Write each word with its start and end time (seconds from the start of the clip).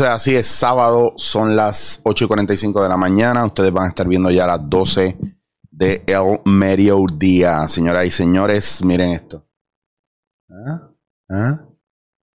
Así, 0.00 0.34
es 0.34 0.46
sábado, 0.46 1.12
son 1.16 1.56
las 1.56 2.00
8 2.04 2.24
y 2.24 2.28
45 2.28 2.82
de 2.82 2.88
la 2.88 2.96
mañana. 2.96 3.44
Ustedes 3.44 3.72
van 3.72 3.84
a 3.84 3.88
estar 3.88 4.06
viendo 4.06 4.30
ya 4.30 4.46
las 4.46 4.68
12 4.68 5.18
de 5.70 6.02
el 6.06 6.40
mediodía. 6.44 7.66
Señoras 7.68 8.06
y 8.06 8.10
señores, 8.10 8.84
miren 8.84 9.10
esto. 9.10 9.46
¿Ah? 10.50 10.90
¿Ah? 11.30 11.68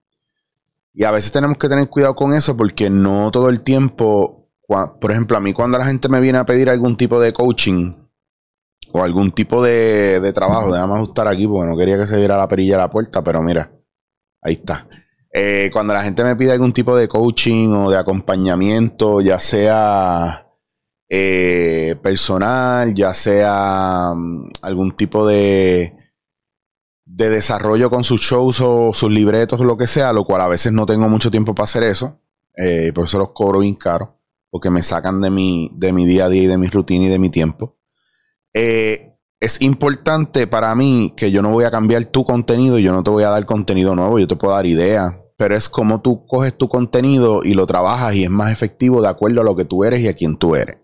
Y 0.94 1.04
a 1.04 1.10
veces 1.10 1.30
tenemos 1.30 1.58
que 1.58 1.68
tener 1.68 1.90
cuidado 1.90 2.16
con 2.16 2.32
eso 2.32 2.56
porque 2.56 2.88
no 2.88 3.30
todo 3.30 3.50
el 3.50 3.62
tiempo, 3.62 4.48
por 4.66 5.10
ejemplo, 5.10 5.36
a 5.36 5.40
mí 5.40 5.52
cuando 5.52 5.76
la 5.76 5.84
gente 5.84 6.08
me 6.08 6.20
viene 6.20 6.38
a 6.38 6.46
pedir 6.46 6.70
algún 6.70 6.96
tipo 6.96 7.20
de 7.20 7.34
coaching 7.34 7.92
o 8.92 9.02
algún 9.02 9.32
tipo 9.32 9.62
de, 9.62 10.32
trabajo, 10.32 10.72
déjame 10.72 10.94
ajustar 10.94 11.28
aquí 11.28 11.46
porque 11.46 11.68
no 11.68 11.76
quería 11.76 11.98
que 11.98 12.06
se 12.06 12.16
viera 12.16 12.38
la 12.38 12.48
perilla 12.48 12.76
de 12.76 12.82
la 12.82 12.90
puerta, 12.90 13.22
pero 13.22 13.42
mira, 13.42 13.70
ahí 14.40 14.54
está. 14.54 14.86
Eh, 15.30 15.68
cuando 15.72 15.92
la 15.92 16.02
gente 16.02 16.24
me 16.24 16.36
pide 16.36 16.52
algún 16.52 16.72
tipo 16.72 16.96
de 16.96 17.06
coaching 17.06 17.68
o 17.74 17.90
de 17.90 17.98
acompañamiento, 17.98 19.20
ya 19.20 19.38
sea 19.38 20.48
eh, 21.08 21.96
personal, 22.02 22.94
ya 22.94 23.12
sea 23.12 24.12
mm, 24.14 24.50
algún 24.62 24.96
tipo 24.96 25.26
de, 25.26 25.97
de 27.18 27.30
desarrollo 27.30 27.90
con 27.90 28.04
sus 28.04 28.20
shows 28.20 28.60
o 28.60 28.92
sus 28.94 29.10
libretos 29.10 29.60
o 29.60 29.64
lo 29.64 29.76
que 29.76 29.88
sea, 29.88 30.12
lo 30.12 30.24
cual 30.24 30.40
a 30.40 30.46
veces 30.46 30.72
no 30.72 30.86
tengo 30.86 31.08
mucho 31.08 31.32
tiempo 31.32 31.52
para 31.52 31.64
hacer 31.64 31.82
eso. 31.82 32.20
Eh, 32.56 32.92
por 32.94 33.06
eso 33.06 33.18
los 33.18 33.30
cobro 33.32 33.58
bien 33.58 33.74
caro, 33.74 34.20
porque 34.50 34.70
me 34.70 34.84
sacan 34.84 35.20
de 35.20 35.28
mi, 35.28 35.68
de 35.74 35.92
mi 35.92 36.06
día 36.06 36.26
a 36.26 36.28
día 36.28 36.44
y 36.44 36.46
de 36.46 36.56
mi 36.56 36.68
rutina 36.68 37.06
y 37.06 37.08
de 37.08 37.18
mi 37.18 37.28
tiempo. 37.28 37.76
Eh, 38.54 39.16
es 39.40 39.60
importante 39.62 40.46
para 40.46 40.72
mí 40.76 41.12
que 41.16 41.32
yo 41.32 41.42
no 41.42 41.50
voy 41.50 41.64
a 41.64 41.72
cambiar 41.72 42.06
tu 42.06 42.24
contenido, 42.24 42.78
yo 42.78 42.92
no 42.92 43.02
te 43.02 43.10
voy 43.10 43.24
a 43.24 43.30
dar 43.30 43.44
contenido 43.46 43.96
nuevo, 43.96 44.20
yo 44.20 44.28
te 44.28 44.36
puedo 44.36 44.54
dar 44.54 44.66
ideas, 44.66 45.16
pero 45.36 45.56
es 45.56 45.68
como 45.68 46.00
tú 46.00 46.24
coges 46.24 46.56
tu 46.56 46.68
contenido 46.68 47.42
y 47.42 47.54
lo 47.54 47.66
trabajas 47.66 48.14
y 48.14 48.22
es 48.22 48.30
más 48.30 48.52
efectivo 48.52 49.02
de 49.02 49.08
acuerdo 49.08 49.40
a 49.40 49.44
lo 49.44 49.56
que 49.56 49.64
tú 49.64 49.82
eres 49.82 50.00
y 50.00 50.06
a 50.06 50.14
quién 50.14 50.36
tú 50.36 50.54
eres. 50.54 50.78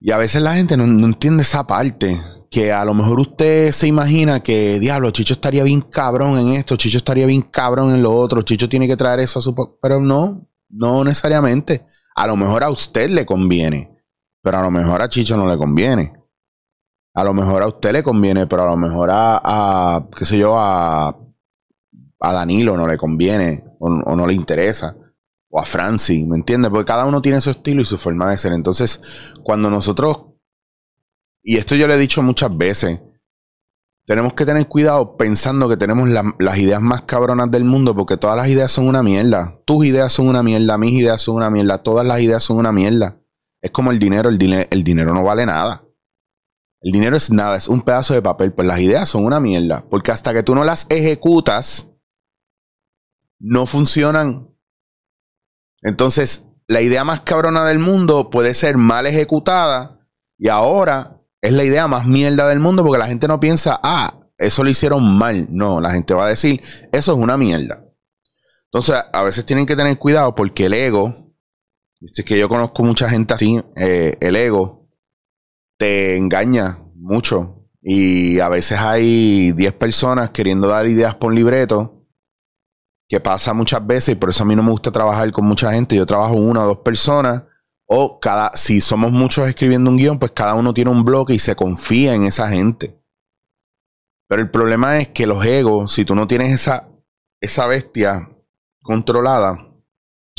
Y 0.00 0.10
a 0.10 0.18
veces 0.18 0.42
la 0.42 0.56
gente 0.56 0.76
no, 0.76 0.88
no 0.88 1.06
entiende 1.06 1.44
esa 1.44 1.68
parte 1.68 2.20
que 2.54 2.72
a 2.72 2.84
lo 2.84 2.94
mejor 2.94 3.18
usted 3.18 3.72
se 3.72 3.88
imagina 3.88 4.38
que, 4.38 4.78
diablo, 4.78 5.10
Chicho 5.10 5.34
estaría 5.34 5.64
bien 5.64 5.80
cabrón 5.80 6.38
en 6.38 6.50
esto, 6.50 6.76
Chicho 6.76 6.98
estaría 6.98 7.26
bien 7.26 7.42
cabrón 7.42 7.92
en 7.92 8.00
lo 8.00 8.14
otro, 8.14 8.42
Chicho 8.42 8.68
tiene 8.68 8.86
que 8.86 8.96
traer 8.96 9.18
eso 9.18 9.40
a 9.40 9.42
su... 9.42 9.76
Pero 9.82 9.98
no, 9.98 10.48
no 10.68 11.02
necesariamente. 11.02 11.84
A 12.14 12.28
lo 12.28 12.36
mejor 12.36 12.62
a 12.62 12.70
usted 12.70 13.10
le 13.10 13.26
conviene, 13.26 14.00
pero 14.40 14.58
a 14.58 14.62
lo 14.62 14.70
mejor 14.70 15.02
a 15.02 15.08
Chicho 15.08 15.36
no 15.36 15.48
le 15.48 15.58
conviene. 15.58 16.12
A 17.14 17.24
lo 17.24 17.34
mejor 17.34 17.64
a 17.64 17.66
usted 17.66 17.90
le 17.90 18.04
conviene, 18.04 18.46
pero 18.46 18.62
a 18.62 18.66
lo 18.66 18.76
mejor 18.76 19.08
a, 19.12 20.06
qué 20.16 20.24
sé 20.24 20.38
yo, 20.38 20.56
a, 20.56 21.08
a 21.08 22.32
Danilo 22.32 22.76
no 22.76 22.86
le 22.86 22.96
conviene 22.96 23.64
o, 23.80 23.88
o 23.88 24.14
no 24.14 24.28
le 24.28 24.34
interesa. 24.34 24.96
O 25.50 25.58
a 25.58 25.64
Franci, 25.64 26.24
¿me 26.24 26.36
entiende? 26.36 26.70
Porque 26.70 26.86
cada 26.86 27.04
uno 27.04 27.20
tiene 27.20 27.40
su 27.40 27.50
estilo 27.50 27.82
y 27.82 27.84
su 27.84 27.98
forma 27.98 28.30
de 28.30 28.38
ser. 28.38 28.52
Entonces, 28.52 29.02
cuando 29.42 29.70
nosotros 29.70 30.33
y 31.44 31.58
esto 31.58 31.76
yo 31.76 31.86
le 31.86 31.94
he 31.94 31.98
dicho 31.98 32.22
muchas 32.22 32.56
veces, 32.56 33.02
tenemos 34.06 34.32
que 34.32 34.46
tener 34.46 34.66
cuidado 34.66 35.16
pensando 35.16 35.68
que 35.68 35.76
tenemos 35.76 36.08
las 36.08 36.58
ideas 36.58 36.80
más 36.80 37.02
cabronas 37.02 37.50
del 37.50 37.64
mundo 37.64 37.94
porque 37.94 38.16
todas 38.16 38.36
las 38.36 38.48
ideas 38.48 38.70
son 38.70 38.86
una 38.86 39.02
mierda. 39.02 39.60
Tus 39.64 39.86
ideas 39.86 40.12
son 40.12 40.28
una 40.28 40.42
mierda, 40.42 40.76
mis 40.76 40.92
ideas 40.92 41.22
son 41.22 41.36
una 41.36 41.50
mierda, 41.50 41.78
todas 41.78 42.06
las 42.06 42.20
ideas 42.20 42.42
son 42.42 42.58
una 42.58 42.72
mierda. 42.72 43.18
Es 43.62 43.70
como 43.70 43.92
el 43.92 43.98
dinero, 43.98 44.28
el, 44.28 44.66
el 44.70 44.84
dinero 44.84 45.14
no 45.14 45.24
vale 45.24 45.46
nada. 45.46 45.84
El 46.82 46.92
dinero 46.92 47.16
es 47.16 47.30
nada, 47.30 47.56
es 47.56 47.66
un 47.66 47.80
pedazo 47.80 48.12
de 48.12 48.20
papel, 48.20 48.52
pues 48.52 48.68
las 48.68 48.80
ideas 48.80 49.08
son 49.08 49.24
una 49.24 49.40
mierda, 49.40 49.86
porque 49.88 50.10
hasta 50.10 50.34
que 50.34 50.42
tú 50.42 50.54
no 50.54 50.64
las 50.64 50.86
ejecutas, 50.90 51.90
no 53.38 53.64
funcionan. 53.64 54.54
Entonces, 55.80 56.48
la 56.66 56.82
idea 56.82 57.04
más 57.04 57.22
cabrona 57.22 57.64
del 57.64 57.78
mundo 57.78 58.28
puede 58.28 58.52
ser 58.52 58.76
mal 58.76 59.06
ejecutada 59.06 60.06
y 60.36 60.48
ahora 60.48 61.23
es 61.44 61.52
la 61.52 61.62
idea 61.62 61.86
más 61.88 62.06
mierda 62.06 62.48
del 62.48 62.58
mundo 62.58 62.82
porque 62.82 62.98
la 62.98 63.06
gente 63.06 63.28
no 63.28 63.38
piensa, 63.38 63.78
ah, 63.82 64.18
eso 64.38 64.64
lo 64.64 64.70
hicieron 64.70 65.18
mal. 65.18 65.46
No, 65.50 65.78
la 65.78 65.90
gente 65.90 66.14
va 66.14 66.24
a 66.24 66.30
decir, 66.30 66.62
eso 66.90 67.12
es 67.12 67.18
una 67.18 67.36
mierda. 67.36 67.84
Entonces, 68.72 68.96
a 69.12 69.22
veces 69.22 69.44
tienen 69.44 69.66
que 69.66 69.76
tener 69.76 69.98
cuidado 69.98 70.34
porque 70.34 70.64
el 70.64 70.72
ego, 70.72 71.34
es 72.00 72.24
que 72.24 72.38
yo 72.38 72.48
conozco 72.48 72.82
mucha 72.82 73.10
gente 73.10 73.34
así, 73.34 73.62
eh, 73.76 74.16
el 74.22 74.36
ego 74.36 74.86
te 75.76 76.16
engaña 76.16 76.78
mucho. 76.94 77.68
Y 77.82 78.40
a 78.40 78.48
veces 78.48 78.78
hay 78.78 79.52
10 79.52 79.74
personas 79.74 80.30
queriendo 80.30 80.68
dar 80.68 80.86
ideas 80.88 81.14
por 81.14 81.34
libreto, 81.34 82.06
que 83.06 83.20
pasa 83.20 83.52
muchas 83.52 83.86
veces, 83.86 84.14
y 84.14 84.14
por 84.14 84.30
eso 84.30 84.44
a 84.44 84.46
mí 84.46 84.56
no 84.56 84.62
me 84.62 84.70
gusta 84.70 84.90
trabajar 84.90 85.30
con 85.30 85.44
mucha 85.44 85.70
gente. 85.72 85.94
Yo 85.94 86.06
trabajo 86.06 86.32
una 86.36 86.62
o 86.62 86.68
dos 86.68 86.78
personas 86.78 87.42
o 87.86 88.18
cada, 88.18 88.50
si 88.54 88.80
somos 88.80 89.12
muchos 89.12 89.48
escribiendo 89.48 89.90
un 89.90 89.96
guion, 89.96 90.18
pues 90.18 90.32
cada 90.32 90.54
uno 90.54 90.72
tiene 90.72 90.90
un 90.90 91.04
bloque 91.04 91.34
y 91.34 91.38
se 91.38 91.54
confía 91.54 92.14
en 92.14 92.24
esa 92.24 92.48
gente. 92.48 92.98
Pero 94.26 94.42
el 94.42 94.50
problema 94.50 94.98
es 94.98 95.08
que 95.08 95.26
los 95.26 95.44
egos, 95.44 95.92
si 95.92 96.04
tú 96.04 96.14
no 96.14 96.26
tienes 96.26 96.52
esa, 96.52 96.88
esa 97.40 97.66
bestia 97.66 98.30
controlada, 98.82 99.68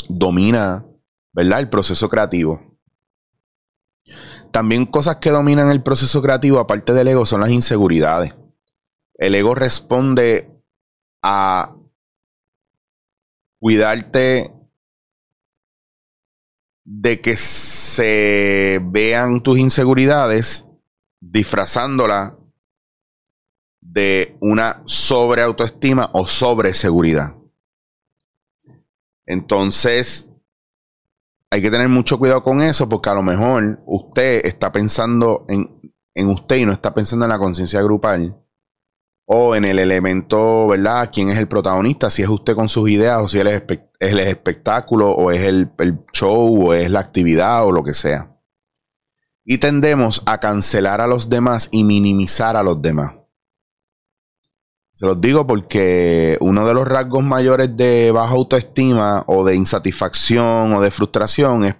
domina, 0.08 0.84
¿verdad? 1.32 1.60
El 1.60 1.68
proceso 1.68 2.08
creativo. 2.08 2.78
También 4.50 4.86
cosas 4.86 5.16
que 5.16 5.30
dominan 5.30 5.70
el 5.70 5.82
proceso 5.82 6.22
creativo, 6.22 6.58
aparte 6.58 6.92
del 6.94 7.08
ego, 7.08 7.26
son 7.26 7.40
las 7.40 7.50
inseguridades. 7.50 8.34
El 9.14 9.34
ego 9.34 9.54
responde 9.54 10.50
a 11.22 11.74
cuidarte 13.58 14.55
de 16.88 17.20
que 17.20 17.36
se 17.36 18.80
vean 18.84 19.40
tus 19.42 19.58
inseguridades 19.58 20.68
disfrazándola 21.20 22.38
de 23.80 24.36
una 24.40 24.82
sobre 24.86 25.42
autoestima 25.42 26.08
o 26.12 26.28
sobre 26.28 26.72
seguridad. 26.74 27.34
Entonces, 29.26 30.30
hay 31.50 31.60
que 31.60 31.72
tener 31.72 31.88
mucho 31.88 32.20
cuidado 32.20 32.44
con 32.44 32.60
eso 32.60 32.88
porque 32.88 33.10
a 33.10 33.14
lo 33.14 33.22
mejor 33.24 33.82
usted 33.86 34.46
está 34.46 34.70
pensando 34.70 35.44
en, 35.48 35.92
en 36.14 36.28
usted 36.28 36.56
y 36.56 36.66
no 36.66 36.72
está 36.72 36.94
pensando 36.94 37.24
en 37.24 37.30
la 37.30 37.38
conciencia 37.38 37.82
grupal 37.82 38.40
o 39.26 39.56
en 39.56 39.64
el 39.64 39.80
elemento, 39.80 40.68
¿verdad? 40.68 41.10
¿Quién 41.12 41.28
es 41.30 41.38
el 41.38 41.48
protagonista? 41.48 42.10
Si 42.10 42.22
es 42.22 42.28
usted 42.28 42.54
con 42.54 42.68
sus 42.68 42.88
ideas 42.88 43.20
o 43.22 43.28
si 43.28 43.38
él 43.38 43.48
es, 43.48 43.62
el 43.98 44.20
espectáculo 44.20 45.10
o 45.10 45.32
es 45.32 45.42
el, 45.42 45.70
el 45.78 45.98
show 46.12 46.68
o 46.68 46.74
es 46.74 46.90
la 46.90 47.00
actividad 47.00 47.66
o 47.66 47.72
lo 47.72 47.82
que 47.82 47.92
sea. 47.92 48.32
Y 49.44 49.58
tendemos 49.58 50.22
a 50.26 50.38
cancelar 50.38 51.00
a 51.00 51.06
los 51.06 51.28
demás 51.28 51.68
y 51.72 51.84
minimizar 51.84 52.56
a 52.56 52.62
los 52.62 52.80
demás. 52.80 53.14
Se 54.92 55.06
los 55.06 55.20
digo 55.20 55.46
porque 55.46 56.38
uno 56.40 56.66
de 56.66 56.72
los 56.72 56.88
rasgos 56.88 57.22
mayores 57.22 57.76
de 57.76 58.10
baja 58.12 58.32
autoestima 58.32 59.24
o 59.26 59.44
de 59.44 59.54
insatisfacción 59.54 60.72
o 60.72 60.80
de 60.80 60.90
frustración 60.90 61.64
es 61.64 61.76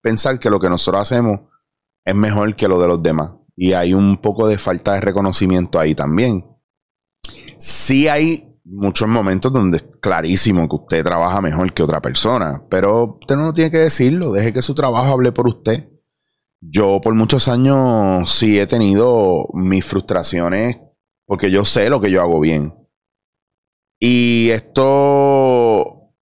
pensar 0.00 0.38
que 0.38 0.50
lo 0.50 0.60
que 0.60 0.70
nosotros 0.70 1.02
hacemos 1.02 1.40
es 2.04 2.14
mejor 2.14 2.54
que 2.54 2.68
lo 2.68 2.80
de 2.80 2.86
los 2.86 3.02
demás. 3.02 3.32
Y 3.56 3.72
hay 3.72 3.92
un 3.92 4.18
poco 4.18 4.46
de 4.46 4.56
falta 4.56 4.94
de 4.94 5.00
reconocimiento 5.00 5.80
ahí 5.80 5.94
también. 5.94 6.49
Sí 7.60 8.08
hay 8.08 8.58
muchos 8.64 9.06
momentos 9.06 9.52
donde 9.52 9.76
es 9.76 9.82
clarísimo 10.00 10.66
que 10.66 10.76
usted 10.76 11.04
trabaja 11.04 11.42
mejor 11.42 11.74
que 11.74 11.82
otra 11.82 12.00
persona, 12.00 12.64
pero 12.70 13.18
usted 13.20 13.36
no 13.36 13.52
tiene 13.52 13.70
que 13.70 13.78
decirlo, 13.78 14.32
deje 14.32 14.54
que 14.54 14.62
su 14.62 14.74
trabajo 14.74 15.12
hable 15.12 15.30
por 15.30 15.46
usted. 15.46 15.90
Yo 16.62 17.02
por 17.02 17.14
muchos 17.14 17.48
años 17.48 18.30
sí 18.30 18.58
he 18.58 18.66
tenido 18.66 19.46
mis 19.52 19.84
frustraciones 19.84 20.78
porque 21.26 21.50
yo 21.50 21.66
sé 21.66 21.90
lo 21.90 22.00
que 22.00 22.10
yo 22.10 22.22
hago 22.22 22.40
bien. 22.40 22.74
Y 23.98 24.48
esto, 24.50 26.14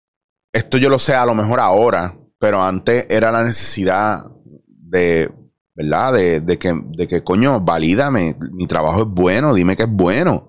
esto 0.55 0.79
yo 0.79 0.89
lo 0.89 0.99
sé 0.99 1.15
a 1.15 1.27
lo 1.27 1.35
mejor 1.35 1.61
ahora, 1.61 2.19
pero 2.39 2.62
antes 2.62 3.06
era 3.11 3.31
la 3.31 3.44
necesidad 3.44 4.25
de, 4.67 5.31
¿verdad? 5.75 6.15
De, 6.15 6.59
que, 6.59 6.73
de 6.97 7.06
que, 7.06 7.23
coño, 7.23 7.61
valídame, 7.61 8.37
mi 8.53 8.67
trabajo 8.67 9.03
es 9.03 9.09
bueno, 9.09 9.53
dime 9.53 9.77
que 9.77 9.82
es 9.82 9.91
bueno. 9.91 10.45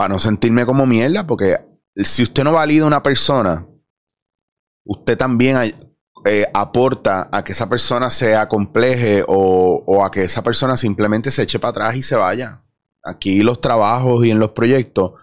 Para 0.00 0.14
no 0.14 0.18
sentirme 0.18 0.64
como 0.64 0.86
mierda, 0.86 1.26
porque 1.26 1.58
si 1.94 2.22
usted 2.22 2.42
no 2.42 2.54
valida 2.54 2.86
una 2.86 3.02
persona, 3.02 3.68
usted 4.82 5.18
también 5.18 5.58
eh, 6.24 6.46
aporta 6.54 7.28
a 7.30 7.44
que 7.44 7.52
esa 7.52 7.68
persona 7.68 8.08
se 8.08 8.34
acompleje 8.34 9.22
o, 9.28 9.84
o 9.86 10.02
a 10.02 10.10
que 10.10 10.24
esa 10.24 10.42
persona 10.42 10.78
simplemente 10.78 11.30
se 11.30 11.42
eche 11.42 11.58
para 11.58 11.72
atrás 11.72 11.96
y 11.96 12.02
se 12.02 12.16
vaya 12.16 12.64
aquí 13.04 13.42
los 13.42 13.60
trabajos 13.60 14.24
y 14.24 14.30
en 14.30 14.38
los 14.38 14.52
proyectos 14.52 15.20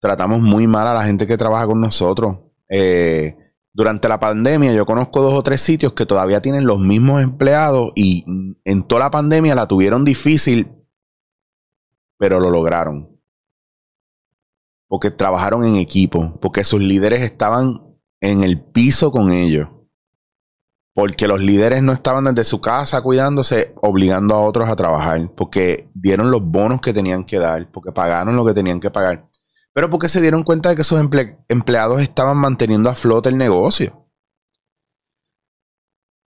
tratamos 0.00 0.40
muy 0.40 0.66
mal 0.66 0.88
a 0.88 0.94
la 0.94 1.04
gente 1.04 1.28
que 1.28 1.36
trabaja 1.36 1.68
con 1.68 1.80
nosotros. 1.80 2.38
Eh, 2.68 3.36
durante 3.72 4.08
la 4.08 4.18
pandemia 4.18 4.72
yo 4.72 4.86
conozco 4.86 5.22
dos 5.22 5.34
o 5.34 5.42
tres 5.44 5.60
sitios 5.60 5.92
que 5.92 6.04
todavía 6.04 6.42
tienen 6.42 6.66
los 6.66 6.80
mismos 6.80 7.22
empleados 7.22 7.92
y 7.94 8.24
en 8.64 8.82
toda 8.88 9.02
la 9.02 9.10
pandemia 9.12 9.54
la 9.54 9.68
tuvieron 9.68 10.04
difícil, 10.04 10.72
pero 12.18 12.40
lo 12.40 12.50
lograron. 12.50 13.15
Porque 14.88 15.10
trabajaron 15.10 15.64
en 15.64 15.76
equipo, 15.76 16.38
porque 16.40 16.64
sus 16.64 16.80
líderes 16.80 17.20
estaban 17.20 17.96
en 18.20 18.42
el 18.42 18.62
piso 18.62 19.10
con 19.10 19.32
ellos 19.32 19.68
porque 20.96 21.28
los 21.28 21.42
líderes 21.42 21.82
no 21.82 21.92
estaban 21.92 22.24
desde 22.24 22.44
su 22.44 22.62
casa 22.62 23.02
cuidándose, 23.02 23.74
obligando 23.82 24.34
a 24.34 24.40
otros 24.40 24.66
a 24.66 24.76
trabajar, 24.76 25.30
porque 25.36 25.90
dieron 25.92 26.30
los 26.30 26.42
bonos 26.42 26.80
que 26.80 26.94
tenían 26.94 27.24
que 27.24 27.38
dar, 27.38 27.70
porque 27.70 27.92
pagaron 27.92 28.34
lo 28.34 28.46
que 28.46 28.54
tenían 28.54 28.80
que 28.80 28.90
pagar, 28.90 29.28
pero 29.74 29.90
porque 29.90 30.08
se 30.08 30.22
dieron 30.22 30.42
cuenta 30.42 30.70
de 30.70 30.76
que 30.76 30.84
sus 30.84 30.98
empleados 30.98 32.00
estaban 32.00 32.38
manteniendo 32.38 32.88
a 32.88 32.94
flote 32.94 33.28
el 33.28 33.36
negocio. 33.36 34.08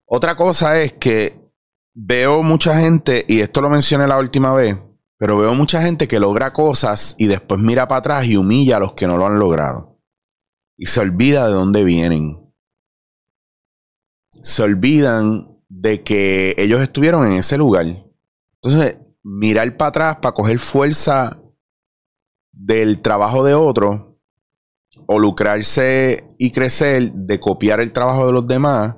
Otra 0.05 0.37
cosa 0.37 0.79
es 0.79 0.93
que 0.93 1.51
veo 1.95 2.43
mucha 2.43 2.79
gente, 2.79 3.25
y 3.27 3.41
esto 3.41 3.63
lo 3.63 3.71
mencioné 3.71 4.07
la 4.07 4.19
última 4.19 4.53
vez, 4.53 4.77
pero 5.19 5.37
veo 5.37 5.55
mucha 5.55 5.83
gente 5.83 6.09
que 6.09 6.21
logra 6.21 6.53
cosas 6.53 7.15
y 7.19 7.27
después 7.27 7.61
mira 7.61 7.87
para 7.87 7.99
atrás 7.99 8.27
y 8.27 8.37
humilla 8.37 8.79
a 8.79 8.81
los 8.81 8.95
que 8.95 9.07
no 9.07 9.19
lo 9.19 9.27
han 9.27 9.39
logrado. 9.39 10.01
Y 10.77 10.87
se 10.87 11.01
olvida 11.01 11.47
de 11.49 11.55
dónde 11.55 11.85
vienen 11.85 12.49
se 14.43 14.63
olvidan 14.63 15.59
de 15.69 16.03
que 16.03 16.55
ellos 16.59 16.81
estuvieron 16.81 17.27
en 17.27 17.35
ese 17.35 17.59
lugar. 17.59 17.87
Entonces, 18.63 18.99
mirar 19.23 19.77
para 19.77 19.89
atrás 19.89 20.17
para 20.23 20.35
coger 20.35 20.59
fuerza 20.59 21.43
del 22.53 23.01
trabajo 23.03 23.45
de 23.45 23.55
otro 23.55 24.19
o 25.07 25.19
lucrarse 25.19 26.27
y 26.39 26.51
crecer 26.51 27.13
de 27.13 27.39
copiar 27.39 27.81
el 27.81 27.93
trabajo 27.93 28.27
de 28.27 28.33
los 28.33 28.47
demás 28.47 28.97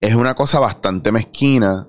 es 0.00 0.14
una 0.14 0.34
cosa 0.34 0.60
bastante 0.60 1.10
mezquina 1.10 1.88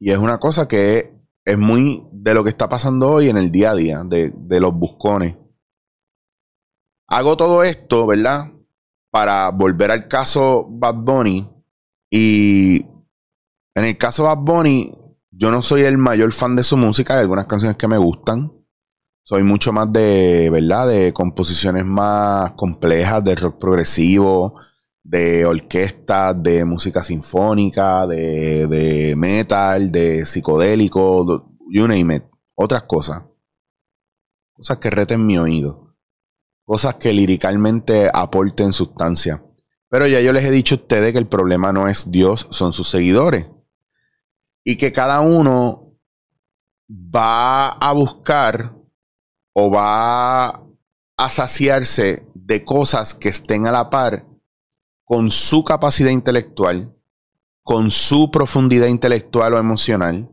y 0.00 0.10
es 0.10 0.18
una 0.18 0.38
cosa 0.38 0.66
que 0.66 1.14
es 1.44 1.58
muy 1.58 2.07
de 2.28 2.34
lo 2.34 2.44
que 2.44 2.50
está 2.50 2.68
pasando 2.68 3.10
hoy 3.10 3.28
en 3.28 3.36
el 3.38 3.50
día 3.50 3.70
a 3.70 3.74
día, 3.74 4.02
de, 4.04 4.32
de 4.34 4.60
los 4.60 4.72
buscones. 4.72 5.36
Hago 7.08 7.36
todo 7.36 7.62
esto, 7.62 8.06
¿verdad? 8.06 8.52
para 9.10 9.50
volver 9.50 9.90
al 9.90 10.08
caso 10.08 10.66
Bad 10.70 10.96
Bunny. 10.96 11.48
Y 12.10 12.86
en 13.74 13.84
el 13.84 13.96
caso 13.96 14.24
Bad 14.24 14.38
Bunny, 14.38 14.94
yo 15.30 15.50
no 15.50 15.62
soy 15.62 15.82
el 15.82 15.98
mayor 15.98 16.32
fan 16.32 16.56
de 16.56 16.62
su 16.62 16.76
música, 16.76 17.14
hay 17.14 17.20
algunas 17.20 17.46
canciones 17.46 17.76
que 17.76 17.88
me 17.88 17.98
gustan. 17.98 18.52
Soy 19.22 19.42
mucho 19.42 19.72
más 19.72 19.92
de, 19.92 20.48
¿verdad? 20.50 20.88
De 20.88 21.12
composiciones 21.12 21.84
más 21.84 22.52
complejas, 22.52 23.22
de 23.24 23.34
rock 23.34 23.58
progresivo, 23.58 24.54
de 25.02 25.44
orquesta, 25.44 26.32
de 26.32 26.64
música 26.64 27.02
sinfónica, 27.02 28.06
de, 28.06 28.66
de 28.66 29.16
metal, 29.16 29.92
de 29.92 30.24
psicodélico, 30.24 31.57
you 31.70 31.86
name 31.88 32.16
it. 32.16 32.24
Otras 32.54 32.84
cosas. 32.84 33.24
Cosas 34.52 34.78
que 34.78 34.90
reten 34.90 35.24
mi 35.24 35.38
oído 35.38 35.88
cosas 36.68 36.96
que 36.96 37.14
liricalmente 37.14 38.10
aporten 38.12 38.74
sustancia. 38.74 39.42
Pero 39.88 40.06
ya 40.06 40.20
yo 40.20 40.34
les 40.34 40.44
he 40.44 40.50
dicho 40.50 40.74
a 40.74 40.78
ustedes 40.78 41.14
que 41.14 41.18
el 41.18 41.26
problema 41.26 41.72
no 41.72 41.88
es 41.88 42.10
Dios, 42.10 42.46
son 42.50 42.74
sus 42.74 42.90
seguidores. 42.90 43.50
Y 44.64 44.76
que 44.76 44.92
cada 44.92 45.22
uno 45.22 45.94
va 46.90 47.68
a 47.68 47.92
buscar 47.94 48.76
o 49.54 49.70
va 49.70 50.62
a 51.16 51.30
saciarse 51.30 52.28
de 52.34 52.66
cosas 52.66 53.14
que 53.14 53.30
estén 53.30 53.66
a 53.66 53.72
la 53.72 53.88
par 53.88 54.26
con 55.06 55.30
su 55.30 55.64
capacidad 55.64 56.10
intelectual, 56.10 56.94
con 57.62 57.90
su 57.90 58.30
profundidad 58.30 58.88
intelectual 58.88 59.54
o 59.54 59.58
emocional 59.58 60.28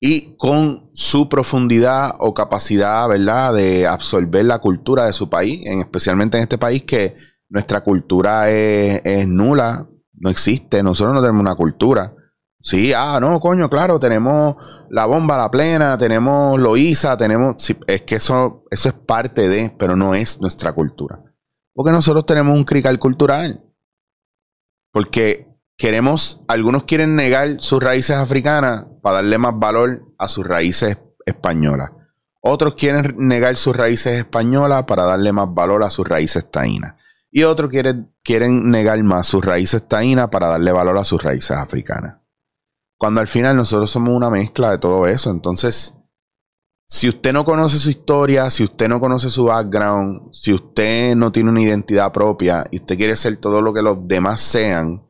y 0.00 0.36
con 0.36 0.90
su 0.92 1.28
profundidad 1.28 2.12
o 2.18 2.34
capacidad, 2.34 3.08
¿verdad?, 3.08 3.54
de 3.54 3.86
absorber 3.86 4.44
la 4.44 4.58
cultura 4.58 5.06
de 5.06 5.12
su 5.12 5.30
país, 5.30 5.64
en, 5.66 5.80
especialmente 5.80 6.36
en 6.36 6.42
este 6.42 6.58
país 6.58 6.82
que 6.82 7.14
nuestra 7.48 7.82
cultura 7.82 8.50
es, 8.50 9.26
nula, 9.26 9.88
no 10.14 10.30
existe, 10.30 10.82
nosotros 10.82 11.14
no 11.14 11.20
tenemos 11.20 11.40
una 11.40 11.54
cultura. 11.54 12.14
Sí, 12.60 12.92
ah, 12.94 13.18
no, 13.20 13.38
coño, 13.38 13.70
claro, 13.70 14.00
tenemos 14.00 14.56
la 14.90 15.06
bomba, 15.06 15.36
la 15.38 15.50
plena, 15.50 15.96
tenemos 15.96 16.58
Loíza, 16.58 17.16
tenemos... 17.16 17.54
es 17.86 18.02
que 18.02 18.16
eso, 18.16 18.64
eso 18.70 18.88
es 18.88 18.94
parte 18.94 19.48
de, 19.48 19.72
pero 19.78 19.94
no 19.94 20.14
es 20.14 20.40
nuestra 20.40 20.72
cultura. 20.72 21.22
Porque 21.72 21.92
nosotros 21.92 22.26
tenemos 22.26 22.56
un 22.56 22.64
crical 22.64 22.98
cultural. 22.98 23.62
Porque 24.92 25.45
queremos, 25.76 26.42
algunos 26.48 26.84
quieren 26.84 27.16
negar 27.16 27.56
sus 27.60 27.82
raíces 27.82 28.16
africanas 28.16 28.86
para 29.02 29.16
darle 29.16 29.38
más 29.38 29.58
valor 29.58 30.04
a 30.18 30.28
sus 30.28 30.46
raíces 30.46 30.98
españolas. 31.24 31.90
Otros 32.40 32.76
quieren 32.76 33.14
negar 33.16 33.56
sus 33.56 33.76
raíces 33.76 34.18
españolas 34.18 34.84
para 34.84 35.04
darle 35.04 35.32
más 35.32 35.52
valor 35.52 35.82
a 35.82 35.90
sus 35.90 36.08
raíces 36.08 36.50
taínas. 36.50 36.94
Y 37.30 37.42
otros 37.42 37.70
quieren, 37.70 38.14
quieren 38.22 38.70
negar 38.70 39.02
más 39.02 39.26
sus 39.26 39.44
raíces 39.44 39.88
taínas 39.88 40.28
para 40.28 40.46
darle 40.46 40.72
valor 40.72 40.96
a 40.96 41.04
sus 41.04 41.22
raíces 41.22 41.56
africanas. 41.56 42.18
Cuando 42.98 43.20
al 43.20 43.26
final 43.26 43.56
nosotros 43.56 43.90
somos 43.90 44.14
una 44.14 44.30
mezcla 44.30 44.70
de 44.70 44.78
todo 44.78 45.06
eso. 45.06 45.30
Entonces, 45.30 45.94
si 46.86 47.08
usted 47.08 47.32
no 47.32 47.44
conoce 47.44 47.78
su 47.78 47.90
historia, 47.90 48.48
si 48.48 48.62
usted 48.62 48.88
no 48.88 49.00
conoce 49.00 49.28
su 49.28 49.44
background, 49.44 50.32
si 50.32 50.54
usted 50.54 51.16
no 51.16 51.32
tiene 51.32 51.50
una 51.50 51.62
identidad 51.62 52.12
propia 52.12 52.64
y 52.70 52.76
usted 52.76 52.96
quiere 52.96 53.16
ser 53.16 53.36
todo 53.38 53.60
lo 53.60 53.74
que 53.74 53.82
los 53.82 54.06
demás 54.06 54.40
sean, 54.40 55.05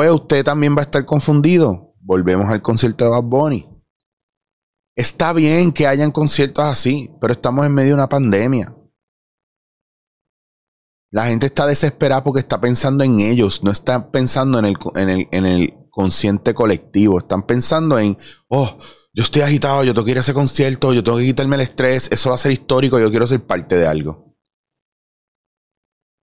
pues 0.00 0.12
usted 0.12 0.42
también 0.42 0.74
va 0.74 0.80
a 0.80 0.84
estar 0.84 1.04
confundido. 1.04 1.94
Volvemos 2.00 2.48
al 2.48 2.62
concierto 2.62 3.04
de 3.04 3.10
Bad 3.10 3.24
Bunny. 3.24 3.68
Está 4.96 5.34
bien 5.34 5.72
que 5.72 5.86
hayan 5.86 6.10
conciertos 6.10 6.64
así, 6.64 7.10
pero 7.20 7.34
estamos 7.34 7.66
en 7.66 7.74
medio 7.74 7.88
de 7.88 7.94
una 7.96 8.08
pandemia. 8.08 8.74
La 11.10 11.26
gente 11.26 11.44
está 11.44 11.66
desesperada 11.66 12.24
porque 12.24 12.40
está 12.40 12.58
pensando 12.62 13.04
en 13.04 13.18
ellos, 13.18 13.62
no 13.62 13.70
está 13.70 14.10
pensando 14.10 14.58
en 14.58 14.64
el, 14.64 14.78
en 15.32 15.44
el, 15.44 15.74
consciente 15.90 16.54
colectivo. 16.54 17.18
Están 17.18 17.42
pensando 17.42 17.98
en, 17.98 18.16
oh, 18.48 18.78
yo 19.12 19.22
estoy 19.22 19.42
agitado, 19.42 19.84
yo 19.84 19.92
tengo 19.92 20.06
que 20.06 20.12
ir 20.12 20.16
a 20.16 20.22
ese 20.22 20.32
concierto, 20.32 20.94
yo 20.94 21.04
tengo 21.04 21.18
que 21.18 21.24
quitarme 21.24 21.56
el 21.56 21.60
estrés, 21.60 22.08
eso 22.10 22.30
va 22.30 22.36
a 22.36 22.38
ser 22.38 22.52
histórico, 22.52 22.98
yo 22.98 23.10
quiero 23.10 23.26
ser 23.26 23.44
parte 23.44 23.76
de 23.76 23.86
algo. 23.86 24.29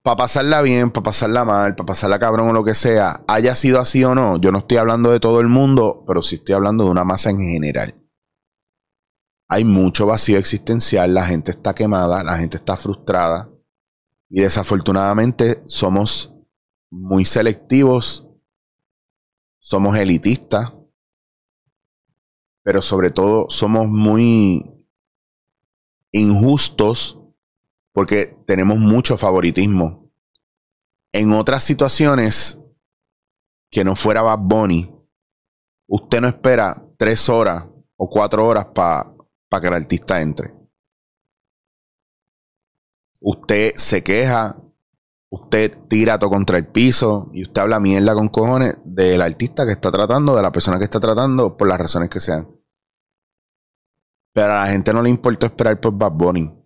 Para 0.07 0.15
pasarla 0.15 0.61
bien, 0.61 0.89
para 0.89 1.03
pasarla 1.03 1.43
mal, 1.43 1.75
para 1.75 1.87
pasarla 1.87 2.17
cabrón 2.17 2.47
o 2.47 2.53
lo 2.53 2.63
que 2.63 2.75
sea, 2.75 3.25
haya 3.27 3.55
sido 3.55 3.81
así 3.81 4.05
o 4.05 4.15
no, 4.15 4.37
yo 4.37 4.53
no 4.53 4.59
estoy 4.59 4.77
hablando 4.77 5.11
de 5.11 5.19
todo 5.19 5.41
el 5.41 5.49
mundo, 5.49 6.05
pero 6.07 6.21
sí 6.23 6.35
estoy 6.35 6.55
hablando 6.55 6.85
de 6.85 6.91
una 6.91 7.03
masa 7.03 7.29
en 7.29 7.39
general. 7.39 7.93
Hay 9.49 9.65
mucho 9.65 10.05
vacío 10.05 10.37
existencial, 10.37 11.13
la 11.13 11.25
gente 11.25 11.51
está 11.51 11.75
quemada, 11.75 12.23
la 12.23 12.37
gente 12.37 12.55
está 12.55 12.77
frustrada 12.77 13.49
y 14.29 14.39
desafortunadamente 14.39 15.61
somos 15.65 16.33
muy 16.89 17.25
selectivos, 17.25 18.29
somos 19.59 19.97
elitistas, 19.97 20.71
pero 22.63 22.81
sobre 22.81 23.11
todo 23.11 23.49
somos 23.49 23.89
muy 23.89 24.73
injustos 26.13 27.26
porque 27.97 28.37
tenemos 28.45 28.77
mucho 28.77 29.17
favoritismo. 29.17 30.11
En 31.11 31.33
otras 31.33 31.63
situaciones 31.63 32.61
que 33.71 33.83
no 33.83 33.95
fuera 33.95 34.21
Bad 34.21 34.37
Bunny, 34.43 34.95
usted 35.87 36.21
no 36.21 36.27
espera 36.27 36.85
tres 36.95 37.27
horas 37.27 37.65
o 37.95 38.07
cuatro 38.07 38.45
horas 38.45 38.67
para 38.67 39.15
que 39.59 39.67
el 39.67 39.73
artista 39.73 40.21
entre. 40.21 40.53
Usted 43.19 43.73
se 43.77 44.03
queja, 44.03 44.61
usted 45.31 45.75
tira 45.87 46.19
todo 46.19 46.29
contra 46.29 46.59
el 46.59 46.67
piso 46.67 47.31
y 47.33 47.41
usted 47.41 47.63
habla 47.63 47.79
mierda 47.79 48.13
con 48.13 48.27
cojones 48.27 48.77
del 48.85 49.23
artista 49.23 49.65
que 49.65 49.71
está 49.71 49.89
tratando, 49.89 50.35
de 50.35 50.43
la 50.43 50.51
persona 50.51 50.77
que 50.77 50.83
está 50.83 50.99
tratando, 50.99 51.57
por 51.57 51.67
las 51.67 51.79
razones 51.79 52.11
que 52.11 52.19
sean. 52.19 52.47
Pero 54.33 54.53
a 54.53 54.65
la 54.65 54.67
gente 54.67 54.93
no 54.93 55.01
le 55.01 55.09
importa 55.09 55.47
esperar 55.47 55.79
por 55.79 55.97
Bad 55.97 56.11
Bunny. 56.11 56.56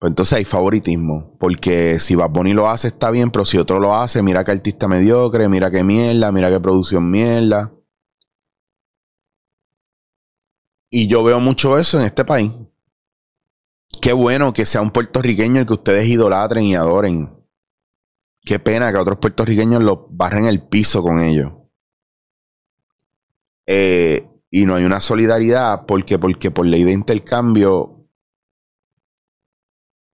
Pues 0.00 0.12
entonces 0.12 0.38
hay 0.38 0.44
favoritismo. 0.46 1.36
Porque 1.38 2.00
si 2.00 2.14
Bad 2.14 2.30
Bunny 2.30 2.54
lo 2.54 2.68
hace, 2.68 2.88
está 2.88 3.10
bien, 3.10 3.30
pero 3.30 3.44
si 3.44 3.58
otro 3.58 3.78
lo 3.78 3.94
hace, 3.94 4.22
mira 4.22 4.42
qué 4.44 4.52
artista 4.52 4.88
mediocre, 4.88 5.46
mira 5.50 5.70
qué 5.70 5.84
mierda, 5.84 6.32
mira 6.32 6.50
qué 6.50 6.58
producción 6.58 7.10
mierda. 7.10 7.70
Y 10.90 11.06
yo 11.06 11.22
veo 11.22 11.38
mucho 11.38 11.78
eso 11.78 12.00
en 12.00 12.06
este 12.06 12.24
país. 12.24 12.50
Qué 14.00 14.14
bueno 14.14 14.54
que 14.54 14.64
sea 14.64 14.80
un 14.80 14.90
puertorriqueño 14.90 15.60
el 15.60 15.66
que 15.66 15.74
ustedes 15.74 16.08
idolatren 16.08 16.64
y 16.64 16.74
adoren. 16.74 17.30
Qué 18.40 18.58
pena 18.58 18.90
que 18.90 18.98
otros 18.98 19.18
puertorriqueños 19.18 19.82
lo 19.82 20.08
barren 20.10 20.46
el 20.46 20.66
piso 20.66 21.02
con 21.02 21.20
ellos. 21.20 21.52
Eh, 23.66 24.26
y 24.50 24.64
no 24.64 24.76
hay 24.76 24.84
una 24.84 25.00
solidaridad 25.02 25.84
porque, 25.84 26.18
porque 26.18 26.50
por 26.50 26.64
ley 26.64 26.84
de 26.84 26.92
intercambio 26.92 27.99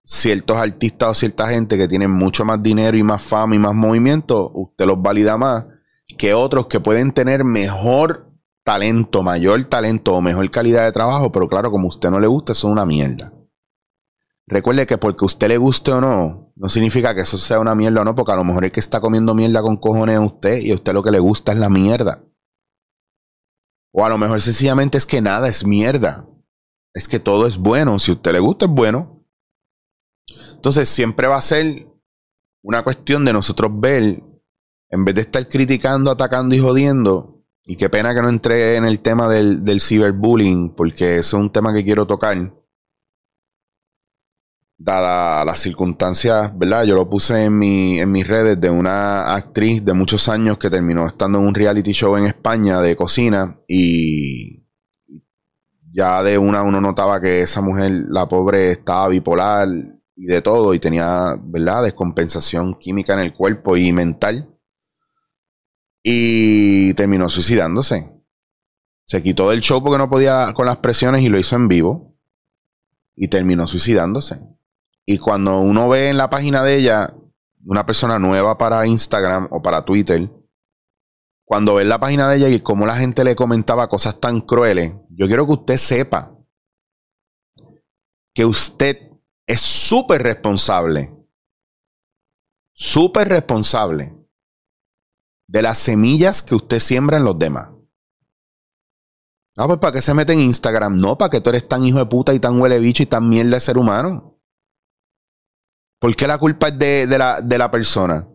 ciertos 0.06 0.56
artistas 0.56 1.08
o 1.10 1.14
cierta 1.14 1.48
gente 1.48 1.76
que 1.76 1.88
tienen 1.88 2.12
mucho 2.12 2.44
más 2.44 2.62
dinero 2.62 2.96
y 2.96 3.02
más 3.02 3.22
fama 3.22 3.56
y 3.56 3.58
más 3.58 3.74
movimiento, 3.74 4.50
usted 4.54 4.86
los 4.86 5.02
valida 5.02 5.36
más 5.36 5.66
que 6.16 6.32
otros 6.32 6.68
que 6.68 6.80
pueden 6.80 7.12
tener 7.12 7.44
mejor 7.44 8.32
talento, 8.64 9.22
mayor 9.22 9.64
talento 9.64 10.14
o 10.14 10.22
mejor 10.22 10.50
calidad 10.50 10.84
de 10.84 10.92
trabajo, 10.92 11.32
pero 11.32 11.48
claro, 11.48 11.70
como 11.70 11.86
a 11.86 11.88
usted 11.88 12.10
no 12.10 12.20
le 12.20 12.28
gusta, 12.28 12.52
eso 12.52 12.68
es 12.68 12.72
una 12.72 12.86
mierda. 12.86 13.32
Recuerde 14.46 14.86
que 14.86 14.96
porque 14.96 15.24
a 15.24 15.26
usted 15.26 15.48
le 15.48 15.58
guste 15.58 15.90
o 15.90 16.00
no, 16.00 16.52
no 16.54 16.68
significa 16.68 17.12
que 17.14 17.22
eso 17.22 17.36
sea 17.36 17.58
una 17.58 17.74
mierda 17.74 18.02
o 18.02 18.04
no, 18.04 18.14
porque 18.14 18.32
a 18.32 18.36
lo 18.36 18.44
mejor 18.44 18.64
es 18.64 18.72
que 18.72 18.80
está 18.80 19.00
comiendo 19.00 19.34
mierda 19.34 19.60
con 19.60 19.76
cojones 19.76 20.16
a 20.16 20.20
usted 20.20 20.58
y 20.58 20.70
a 20.70 20.76
usted 20.76 20.92
lo 20.92 21.02
que 21.02 21.10
le 21.10 21.18
gusta 21.18 21.52
es 21.52 21.58
la 21.58 21.68
mierda. 21.68 22.22
O 23.92 24.04
a 24.04 24.08
lo 24.08 24.18
mejor 24.18 24.40
sencillamente 24.40 24.98
es 24.98 25.06
que 25.06 25.20
nada 25.20 25.48
es 25.48 25.66
mierda. 25.66 26.28
Es 26.92 27.08
que 27.08 27.18
todo 27.18 27.46
es 27.46 27.56
bueno. 27.56 27.98
Si 27.98 28.10
a 28.10 28.14
usted 28.14 28.32
le 28.32 28.40
gusta, 28.40 28.66
es 28.66 28.70
bueno. 28.70 29.15
Entonces 30.56 30.88
siempre 30.88 31.28
va 31.28 31.36
a 31.36 31.42
ser 31.42 31.86
una 32.62 32.82
cuestión 32.82 33.24
de 33.24 33.32
nosotros 33.32 33.70
ver, 33.74 34.22
en 34.88 35.04
vez 35.04 35.14
de 35.14 35.20
estar 35.20 35.48
criticando, 35.48 36.10
atacando 36.10 36.54
y 36.54 36.58
jodiendo, 36.58 37.44
y 37.62 37.76
qué 37.76 37.88
pena 37.88 38.14
que 38.14 38.22
no 38.22 38.28
entré 38.28 38.76
en 38.76 38.84
el 38.84 39.00
tema 39.00 39.28
del, 39.28 39.64
del 39.64 39.80
ciberbullying, 39.80 40.70
porque 40.70 41.18
es 41.18 41.32
un 41.32 41.50
tema 41.50 41.72
que 41.72 41.84
quiero 41.84 42.06
tocar 42.06 42.52
dada 44.78 45.44
las 45.44 45.60
circunstancias, 45.60 46.56
¿verdad? 46.56 46.84
Yo 46.84 46.96
lo 46.96 47.08
puse 47.08 47.44
en, 47.44 47.58
mi, 47.58 48.00
en 48.00 48.10
mis 48.10 48.26
redes 48.26 48.60
de 48.60 48.70
una 48.70 49.34
actriz 49.34 49.84
de 49.84 49.92
muchos 49.92 50.28
años 50.28 50.58
que 50.58 50.70
terminó 50.70 51.06
estando 51.06 51.38
en 51.38 51.46
un 51.46 51.54
reality 51.54 51.92
show 51.92 52.16
en 52.16 52.24
España 52.24 52.80
de 52.80 52.96
cocina 52.96 53.56
y 53.66 54.66
ya 55.92 56.22
de 56.22 56.36
una 56.36 56.62
uno 56.62 56.80
notaba 56.80 57.20
que 57.20 57.40
esa 57.40 57.62
mujer, 57.62 57.90
la 58.08 58.28
pobre, 58.28 58.72
estaba 58.72 59.08
bipolar 59.08 59.68
y 60.16 60.26
de 60.26 60.40
todo 60.40 60.72
y 60.72 60.80
tenía, 60.80 61.36
¿verdad? 61.40 61.84
Descompensación 61.84 62.74
química 62.74 63.12
en 63.12 63.20
el 63.20 63.34
cuerpo 63.34 63.76
y 63.76 63.92
mental. 63.92 64.48
Y 66.02 66.94
terminó 66.94 67.28
suicidándose. 67.28 68.12
Se 69.04 69.22
quitó 69.22 69.50
del 69.50 69.60
show 69.60 69.82
porque 69.82 69.98
no 69.98 70.08
podía 70.08 70.52
con 70.54 70.66
las 70.66 70.78
presiones 70.78 71.22
y 71.22 71.28
lo 71.28 71.38
hizo 71.38 71.54
en 71.54 71.68
vivo. 71.68 72.16
Y 73.14 73.28
terminó 73.28 73.68
suicidándose. 73.68 74.40
Y 75.04 75.18
cuando 75.18 75.58
uno 75.58 75.88
ve 75.88 76.08
en 76.08 76.16
la 76.16 76.30
página 76.30 76.62
de 76.62 76.76
ella 76.76 77.14
una 77.64 77.84
persona 77.84 78.18
nueva 78.18 78.56
para 78.56 78.86
Instagram 78.86 79.48
o 79.50 79.60
para 79.60 79.84
Twitter, 79.84 80.30
cuando 81.44 81.74
ve 81.74 81.84
la 81.84 82.00
página 82.00 82.28
de 82.28 82.38
ella 82.38 82.48
y 82.48 82.60
cómo 82.60 82.86
la 82.86 82.96
gente 82.96 83.22
le 83.22 83.36
comentaba 83.36 83.88
cosas 83.88 84.18
tan 84.18 84.40
crueles, 84.40 84.94
yo 85.10 85.26
quiero 85.26 85.46
que 85.46 85.52
usted 85.52 85.76
sepa 85.76 86.32
que 88.34 88.44
usted 88.44 89.05
es 89.46 89.60
súper 89.60 90.22
responsable, 90.22 91.16
súper 92.72 93.28
responsable 93.28 94.16
de 95.48 95.62
las 95.62 95.78
semillas 95.78 96.42
que 96.42 96.54
usted 96.54 96.80
siembra 96.80 97.18
en 97.18 97.24
los 97.24 97.38
demás. 97.38 97.70
No, 99.56 99.66
pues 99.68 99.78
para 99.78 99.92
qué 99.92 100.02
se 100.02 100.12
mete 100.12 100.34
en 100.34 100.40
Instagram, 100.40 100.96
no, 100.96 101.16
para 101.16 101.30
que 101.30 101.40
tú 101.40 101.50
eres 101.50 101.66
tan 101.66 101.82
hijo 101.82 101.98
de 101.98 102.06
puta 102.06 102.34
y 102.34 102.40
tan 102.40 102.60
huele 102.60 102.78
bicho 102.78 103.02
y 103.02 103.06
tan 103.06 103.28
mierda 103.28 103.52
de 103.52 103.60
ser 103.60 103.78
humano. 103.78 104.38
¿Por 105.98 106.14
qué 106.14 106.26
la 106.26 106.36
culpa 106.36 106.68
es 106.68 106.78
de, 106.78 107.06
la, 107.06 107.40
de 107.40 107.56
la 107.56 107.70
persona? 107.70 108.28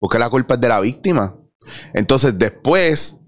¿Por 0.00 0.10
qué 0.10 0.18
la 0.18 0.28
culpa 0.28 0.54
es 0.54 0.60
de 0.60 0.68
la 0.68 0.80
víctima? 0.80 1.38
Entonces, 1.94 2.36
después, 2.36 3.19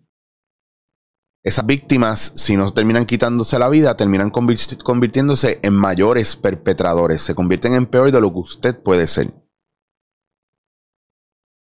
esas 1.45 1.67
víctimas, 1.67 2.33
si 2.37 2.57
no 2.57 2.71
terminan 2.71 3.05
quitándose 3.05 3.59
la 3.59 3.69
vida, 3.69 3.97
terminan 3.97 4.31
convirtiéndose 4.31 5.59
en 5.63 5.75
mayores 5.75 6.37
perpetradores. 6.37 7.23
Se 7.23 7.35
convierten 7.35 7.75
en 7.75 7.87
peor 7.87 8.13
de 8.13 8.21
lo 8.21 8.33
que 8.33 8.39
usted 8.39 8.81
puede 8.81 9.09
ser. 9.09 9.35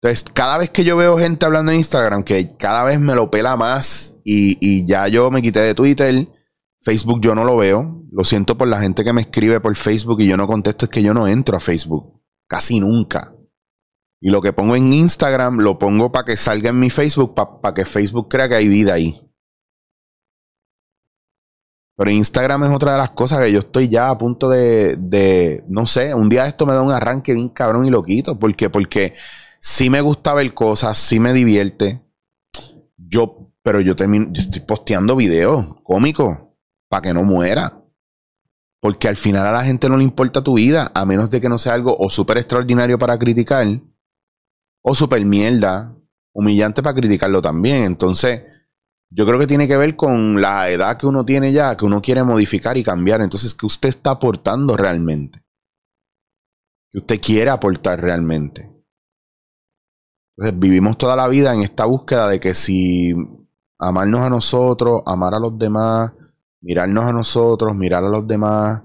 Entonces, 0.01 0.25
cada 0.31 0.59
vez 0.59 0.69
que 0.69 0.83
yo 0.83 0.95
veo 0.97 1.17
gente 1.17 1.47
hablando 1.47 1.71
en 1.71 1.79
Instagram, 1.79 2.23
que 2.23 2.55
cada 2.57 2.83
vez 2.83 2.99
me 2.99 3.15
lo 3.15 3.31
pela 3.31 3.57
más 3.57 4.17
y, 4.23 4.57
y 4.61 4.85
ya 4.85 5.07
yo 5.07 5.31
me 5.31 5.41
quité 5.41 5.61
de 5.61 5.73
Twitter, 5.73 6.29
Facebook 6.83 7.21
yo 7.21 7.33
no 7.33 7.43
lo 7.43 7.57
veo. 7.57 8.03
Lo 8.11 8.23
siento 8.23 8.57
por 8.57 8.67
la 8.67 8.79
gente 8.79 9.03
que 9.03 9.13
me 9.13 9.21
escribe 9.21 9.59
por 9.59 9.75
Facebook 9.75 10.21
y 10.21 10.27
yo 10.27 10.37
no 10.37 10.45
contesto, 10.45 10.85
es 10.85 10.91
que 10.91 11.01
yo 11.01 11.15
no 11.15 11.27
entro 11.27 11.57
a 11.57 11.59
Facebook. 11.59 12.21
Casi 12.47 12.79
nunca. 12.79 13.35
Y 14.21 14.29
lo 14.29 14.43
que 14.43 14.53
pongo 14.53 14.75
en 14.75 14.93
Instagram 14.93 15.57
lo 15.57 15.79
pongo 15.79 16.11
para 16.11 16.25
que 16.25 16.37
salga 16.37 16.69
en 16.69 16.79
mi 16.79 16.91
Facebook, 16.91 17.33
para 17.33 17.73
que 17.73 17.85
Facebook 17.85 18.29
crea 18.29 18.47
que 18.47 18.55
hay 18.55 18.67
vida 18.67 18.93
ahí. 18.93 19.24
Pero 21.97 22.11
Instagram 22.11 22.65
es 22.65 22.71
otra 22.71 22.93
de 22.93 22.97
las 22.97 23.11
cosas 23.11 23.39
que 23.39 23.51
yo 23.51 23.59
estoy 23.59 23.87
ya 23.87 24.09
a 24.09 24.17
punto 24.17 24.49
de, 24.49 24.97
de, 24.97 25.63
no 25.69 25.87
sé, 25.87 26.13
un 26.13 26.27
día 26.27 26.45
esto 26.45 26.65
me 26.65 26.73
da 26.73 26.81
un 26.81 26.91
arranque 26.91 27.33
bien 27.33 27.49
cabrón 27.49 27.85
y 27.85 27.89
lo 27.89 28.03
quito. 28.03 28.37
¿Por 28.37 28.53
qué? 28.55 28.69
Porque 28.69 29.13
sí 29.59 29.89
me 29.89 30.01
gusta 30.01 30.33
ver 30.33 30.53
cosas, 30.53 30.97
sí 30.97 31.19
me 31.19 31.31
divierte. 31.31 32.03
Yo, 32.97 33.49
pero 33.63 33.79
yo, 33.79 33.95
termino, 33.95 34.27
yo 34.31 34.41
estoy 34.41 34.61
posteando 34.61 35.15
videos 35.15 35.65
cómicos 35.83 36.37
para 36.89 37.01
que 37.01 37.13
no 37.13 37.23
muera. 37.23 37.81
Porque 38.81 39.07
al 39.07 39.17
final 39.17 39.47
a 39.47 39.51
la 39.53 39.63
gente 39.63 39.89
no 39.89 39.97
le 39.97 40.03
importa 40.03 40.43
tu 40.43 40.55
vida, 40.55 40.91
a 40.93 41.05
menos 41.05 41.29
de 41.29 41.39
que 41.39 41.49
no 41.49 41.57
sea 41.57 41.73
algo 41.73 41.95
o 41.97 42.09
súper 42.09 42.37
extraordinario 42.37 42.99
para 42.99 43.17
criticar, 43.17 43.65
o 44.81 44.93
súper 44.93 45.25
mierda, 45.25 45.95
humillante 46.33 46.83
para 46.83 46.93
criticarlo 46.93 47.41
también. 47.41 47.83
Entonces, 47.83 48.43
yo 49.09 49.25
creo 49.25 49.39
que 49.39 49.47
tiene 49.47 49.67
que 49.67 49.77
ver 49.77 49.95
con 49.95 50.41
la 50.41 50.69
edad 50.69 50.97
que 50.97 51.07
uno 51.07 51.25
tiene 51.25 51.51
ya, 51.51 51.77
que 51.77 51.85
uno 51.85 52.01
quiere 52.01 52.23
modificar 52.23 52.77
y 52.77 52.83
cambiar. 52.83 53.21
Entonces, 53.21 53.53
que 53.53 53.65
usted 53.65 53.89
está 53.89 54.11
aportando 54.11 54.75
realmente. 54.75 55.43
Que 56.91 56.99
usted 56.99 57.21
quiere 57.21 57.49
aportar 57.49 58.01
realmente. 58.01 58.71
Entonces, 60.37 60.59
vivimos 60.59 60.97
toda 60.97 61.15
la 61.15 61.27
vida 61.27 61.53
en 61.53 61.61
esta 61.61 61.85
búsqueda 61.85 62.27
de 62.27 62.39
que 62.39 62.53
si 62.53 63.13
amarnos 63.79 64.21
a 64.21 64.29
nosotros, 64.29 65.01
amar 65.05 65.33
a 65.33 65.39
los 65.39 65.57
demás, 65.57 66.13
mirarnos 66.61 67.05
a 67.05 67.13
nosotros, 67.13 67.75
mirar 67.75 68.03
a 68.03 68.09
los 68.09 68.27
demás, 68.27 68.83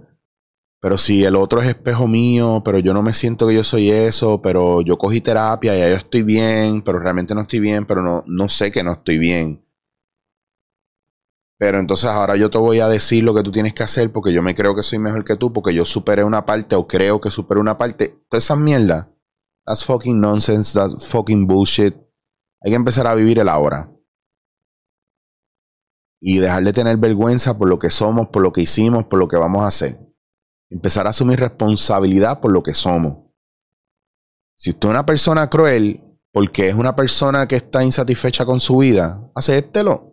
pero 0.80 0.96
si 0.96 1.24
el 1.24 1.36
otro 1.36 1.60
es 1.60 1.68
espejo 1.68 2.06
mío, 2.06 2.62
pero 2.64 2.78
yo 2.78 2.94
no 2.94 3.02
me 3.02 3.12
siento 3.12 3.46
que 3.46 3.54
yo 3.54 3.64
soy 3.64 3.90
eso, 3.90 4.40
pero 4.40 4.80
yo 4.80 4.96
cogí 4.96 5.20
terapia 5.20 5.76
y 5.76 5.80
ya 5.80 5.88
yo 5.90 5.96
estoy 5.96 6.22
bien, 6.22 6.82
pero 6.82 6.98
realmente 6.98 7.34
no 7.34 7.42
estoy 7.42 7.60
bien, 7.60 7.84
pero 7.84 8.02
no, 8.02 8.22
no 8.26 8.48
sé 8.48 8.70
que 8.70 8.82
no 8.82 8.92
estoy 8.92 9.18
bien. 9.18 9.62
Pero 11.60 11.78
entonces 11.78 12.08
ahora 12.08 12.36
yo 12.36 12.48
te 12.48 12.56
voy 12.56 12.80
a 12.80 12.88
decir 12.88 13.22
lo 13.22 13.34
que 13.34 13.42
tú 13.42 13.52
tienes 13.52 13.74
que 13.74 13.82
hacer 13.82 14.10
porque 14.10 14.32
yo 14.32 14.42
me 14.42 14.54
creo 14.54 14.74
que 14.74 14.82
soy 14.82 14.98
mejor 14.98 15.26
que 15.26 15.36
tú, 15.36 15.52
porque 15.52 15.74
yo 15.74 15.84
superé 15.84 16.24
una 16.24 16.46
parte 16.46 16.74
o 16.74 16.88
creo 16.88 17.20
que 17.20 17.30
superé 17.30 17.60
una 17.60 17.76
parte. 17.76 18.18
Toda 18.30 18.38
esa 18.38 18.56
mierda. 18.56 19.12
That's 19.66 19.84
fucking 19.84 20.18
nonsense, 20.18 20.72
that's 20.72 21.06
fucking 21.06 21.46
bullshit. 21.46 21.94
Hay 22.62 22.70
que 22.70 22.76
empezar 22.76 23.06
a 23.06 23.14
vivir 23.14 23.38
el 23.40 23.50
ahora. 23.50 23.92
Y 26.18 26.38
dejar 26.38 26.64
de 26.64 26.72
tener 26.72 26.96
vergüenza 26.96 27.58
por 27.58 27.68
lo 27.68 27.78
que 27.78 27.90
somos, 27.90 28.28
por 28.28 28.40
lo 28.40 28.54
que 28.54 28.62
hicimos, 28.62 29.04
por 29.04 29.18
lo 29.18 29.28
que 29.28 29.36
vamos 29.36 29.62
a 29.62 29.66
hacer. 29.66 30.00
Empezar 30.70 31.06
a 31.06 31.10
asumir 31.10 31.40
responsabilidad 31.40 32.40
por 32.40 32.52
lo 32.52 32.62
que 32.62 32.72
somos. 32.72 33.18
Si 34.54 34.70
usted 34.70 34.88
es 34.88 34.92
una 34.92 35.04
persona 35.04 35.50
cruel 35.50 36.02
porque 36.32 36.70
es 36.70 36.74
una 36.74 36.96
persona 36.96 37.46
que 37.46 37.56
está 37.56 37.84
insatisfecha 37.84 38.46
con 38.46 38.60
su 38.60 38.78
vida, 38.78 39.30
acéptelo 39.34 40.09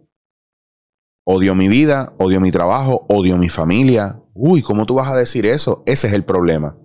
Odio 1.30 1.56
mi 1.56 1.68
vida, 1.68 2.14
odio 2.20 2.40
mi 2.40 2.52
trabajo, 2.52 3.06
odio 3.10 3.38
mi 3.38 3.50
familia. 3.50 4.24
Uy, 4.34 4.62
¿cómo 4.62 4.86
tú 4.86 4.96
vas 4.96 5.12
a 5.12 5.16
decir 5.18 5.46
eso? 5.46 5.84
Ese 5.86 6.08
es 6.08 6.14
el 6.14 6.24
problema. 6.24 6.78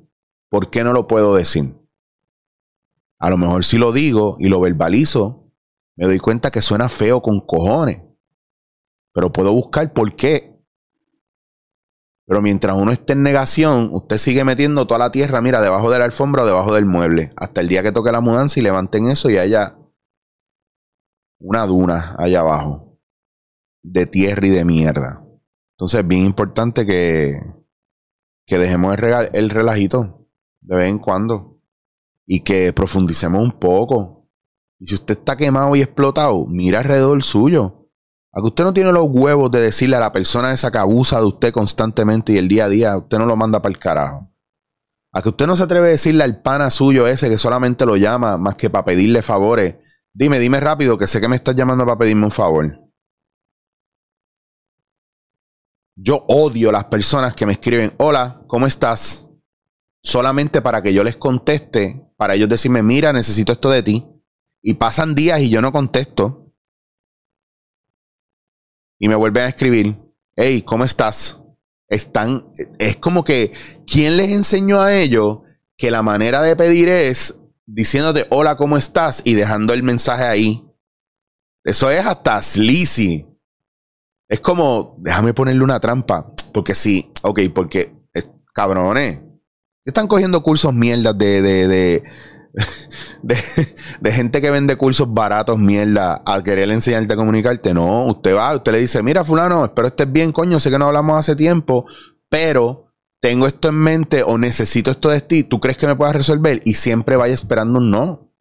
¿Por 0.51 0.69
qué 0.69 0.83
no 0.83 0.93
lo 0.93 1.07
puedo 1.07 1.37
decir? 1.37 1.73
A 3.21 3.31
lo 3.31 3.37
mejor 3.37 3.63
si 3.63 3.79
lo 3.79 3.93
digo 3.93 4.35
y 4.41 4.49
lo 4.49 4.61
verbalizo, 4.61 5.49
me 5.95 6.07
doy 6.07 6.19
cuenta 6.19 6.51
que 6.51 6.61
suena 6.61 6.89
feo 6.89 7.23
con 7.23 7.39
cojones. 7.39 8.03
Pero 9.13 9.31
puedo 9.31 9.53
buscar 9.53 9.93
por 9.93 10.17
qué. 10.17 10.61
Pero 12.27 12.43
mientras 12.43 12.77
uno 12.77 12.91
esté 12.91 13.13
en 13.13 13.23
negación, 13.23 13.91
usted 13.93 14.19
sigue 14.19 14.43
metiendo 14.43 14.89
toda 14.89 14.99
la 14.99 15.13
tierra, 15.13 15.41
mira, 15.41 15.61
debajo 15.61 15.89
de 15.89 16.01
la 16.01 16.05
alfombra 16.05 16.43
o 16.43 16.47
debajo 16.47 16.75
del 16.75 16.85
mueble. 16.85 17.33
Hasta 17.37 17.61
el 17.61 17.69
día 17.69 17.85
que 17.85 17.93
toque 17.93 18.11
la 18.11 18.21
mudanza 18.21 18.59
y 18.59 18.65
levanten 18.65 19.07
eso 19.07 19.31
y 19.31 19.39
haya 19.39 19.79
una 21.39 21.65
duna 21.65 22.17
allá 22.19 22.41
abajo 22.41 22.92
de 23.83 24.07
tierra 24.07 24.47
y 24.47 24.51
de 24.51 24.65
mierda. 24.65 25.25
Entonces 25.77 26.01
es 26.01 26.07
bien 26.07 26.25
importante 26.25 26.87
que, 26.87 27.37
que 28.47 28.59
dejemos 28.59 28.97
el, 28.97 29.31
el 29.33 29.51
relajito 29.51 30.29
de 30.61 30.77
vez 30.77 30.89
en 30.89 30.99
cuando 30.99 31.61
y 32.27 32.41
que 32.41 32.73
profundicemos 32.73 33.43
un 33.43 33.53
poco. 33.53 34.29
Y 34.79 34.87
si 34.87 34.95
usted 34.95 35.19
está 35.19 35.37
quemado 35.37 35.75
y 35.77 35.83
explotado, 35.83 36.47
mira 36.47 36.79
alrededor 36.79 37.23
suyo. 37.23 37.91
A 38.33 38.41
que 38.41 38.47
usted 38.47 38.65
no 38.65 38.73
tiene 38.73 38.93
los 38.93 39.07
huevos 39.11 39.51
de 39.51 39.61
decirle 39.61 39.97
a 39.97 40.01
la 40.01 40.13
persona 40.13 40.53
esa 40.53 40.71
que 40.71 40.79
abusa 40.79 41.21
de 41.21 41.27
usted 41.27 41.53
constantemente 41.53 42.33
y 42.33 42.39
el 42.39 42.49
día 42.49 42.65
a 42.65 42.69
día, 42.69 42.97
usted 42.97 43.19
no 43.19 43.27
lo 43.27 43.37
manda 43.37 43.61
para 43.61 43.73
el 43.73 43.79
carajo. 43.79 44.33
A 45.13 45.21
que 45.21 45.29
usted 45.29 45.47
no 45.47 45.57
se 45.57 45.65
atreve 45.65 45.89
a 45.89 45.91
decirle 45.91 46.25
al 46.25 46.41
pana 46.41 46.71
suyo 46.71 47.07
ese 47.07 47.29
que 47.29 47.37
solamente 47.37 47.85
lo 47.85 47.97
llama 47.97 48.39
más 48.39 48.55
que 48.55 48.71
para 48.71 48.87
pedirle 48.87 49.21
favores. 49.21 49.77
Dime, 50.15 50.39
dime 50.39 50.61
rápido 50.61 50.97
que 50.97 51.07
sé 51.07 51.21
que 51.21 51.29
me 51.29 51.37
estás 51.37 51.55
llamando 51.55 51.85
para 51.85 51.99
pedirme 51.99 52.25
un 52.25 52.31
favor. 52.31 52.81
Yo 55.95 56.25
odio 56.29 56.73
las 56.73 56.85
personas 56.85 57.35
que 57.35 57.47
me 57.47 57.53
escriben, 57.53 57.93
hola, 57.99 58.43
¿cómo 58.47 58.67
estás? 58.67 59.29
Solamente 60.03 60.63
para 60.63 60.83
que 60.83 60.95
yo 60.95 61.05
les 61.05 61.17
conteste, 61.17 62.07
para 62.17 62.35
ellos 62.35 62.49
decirme, 62.49 62.83
mira, 62.83 63.13
necesito 63.13 63.53
esto 63.53 63.71
de 63.71 63.83
ti. 63.83 64.07
Y 64.63 64.75
pasan 64.75 65.15
días 65.15 65.41
y 65.41 65.51
yo 65.51 65.61
no 65.61 65.73
contesto. 65.73 66.55
Y 68.99 69.09
me 69.09 69.17
vuelven 69.17 69.45
a 69.45 69.49
escribir, 69.49 69.97
hey, 70.37 70.63
¿cómo 70.63 70.85
estás? 70.85 71.39
Están, 71.89 72.49
es 72.79 72.97
como 72.97 73.25
que, 73.25 73.53
¿quién 73.87 74.17
les 74.17 74.31
enseñó 74.31 74.81
a 74.81 74.95
ellos 74.95 75.41
que 75.77 75.91
la 75.91 76.03
manera 76.03 76.41
de 76.43 76.57
pedir 76.57 76.89
es 76.89 77.41
diciéndote, 77.67 78.27
hola, 78.31 78.57
¿cómo 78.57 78.79
estás? 78.79 79.23
Y 79.25 79.35
dejando 79.35 79.75
el 79.75 79.83
mensaje 79.83 80.25
ahí. 80.25 80.65
Eso 81.65 81.91
es 81.91 82.07
hasta 82.07 82.41
sleazy. 82.43 83.27
Es 84.33 84.41
como, 84.41 84.97
déjame 84.97 85.35
ponerle 85.35 85.63
una 85.63 85.79
trampa. 85.79 86.33
Porque 86.55 86.75
sí, 86.75 87.13
ok, 87.21 87.41
porque, 87.55 87.95
cabrones, 88.55 89.23
están 89.85 90.09
cogiendo 90.09 90.43
cursos 90.43 90.73
mierdas 90.73 91.19
de, 91.19 91.43
de, 91.43 91.69
de, 93.23 93.37
de, 94.01 94.13
gente 94.13 94.41
que 94.41 94.51
vende 94.51 94.77
cursos 94.77 95.13
baratos 95.13 95.59
mierda 95.59 96.23
a 96.25 96.43
querer 96.43 96.71
enseñarte 96.71 97.13
a 97.13 97.17
comunicarte. 97.17 97.75
No, 97.75 98.07
usted 98.07 98.35
va, 98.35 98.57
usted 98.57 98.73
le 98.73 98.79
dice, 98.79 99.03
mira, 99.03 99.23
fulano, 99.23 99.67
espero 99.67 99.89
estés 99.89 100.11
bien, 100.11 100.33
coño, 100.33 100.59
sé 100.59 100.71
que 100.71 100.79
no 100.79 100.87
hablamos 100.87 101.19
hace 101.19 101.37
tiempo, 101.37 101.85
pero 102.31 102.87
tengo 103.21 103.47
esto 103.47 103.69
en 103.69 103.75
mente 103.75 104.23
o 104.23 104.39
necesito 104.39 104.91
esto 104.93 105.11
de 105.11 105.21
ti, 105.21 105.43
¿tú 105.45 105.61
crees 105.61 105.77
que 105.77 105.87
me 105.87 105.95
puedas 105.95 106.17
resolver? 106.17 106.63
Y 106.65 106.77
siempre 106.77 107.17
vaya 107.17 107.35
esperando 107.35 107.81
un 107.81 107.91
no. 107.91 108.33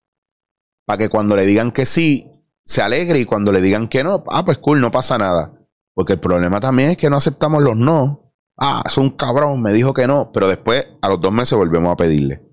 Para 0.85 0.99
que 0.99 1.09
cuando 1.09 1.35
le 1.35 1.45
digan 1.45 1.73
que 1.73 1.85
sí, 1.85 2.31
se 2.63 2.81
alegre 2.81 3.19
y 3.19 3.25
cuando 3.25 3.51
le 3.51 3.59
digan 3.59 3.89
que 3.89 4.05
no, 4.05 4.23
ah, 4.29 4.45
pues 4.45 4.57
cool, 4.59 4.79
no 4.79 4.89
pasa 4.89 5.17
nada. 5.17 5.57
Porque 5.93 6.13
el 6.13 6.19
problema 6.19 6.59
también 6.59 6.91
es 6.91 6.97
que 6.97 7.09
no 7.09 7.17
aceptamos 7.17 7.61
los 7.61 7.77
no. 7.77 8.33
Ah, 8.57 8.83
es 8.85 8.97
un 8.97 9.11
cabrón, 9.11 9.61
me 9.61 9.73
dijo 9.73 9.93
que 9.93 10.07
no, 10.07 10.31
pero 10.31 10.47
después 10.47 10.87
a 11.01 11.09
los 11.09 11.19
dos 11.19 11.31
meses 11.31 11.57
volvemos 11.57 11.91
a 11.91 11.97
pedirle. 11.97 12.47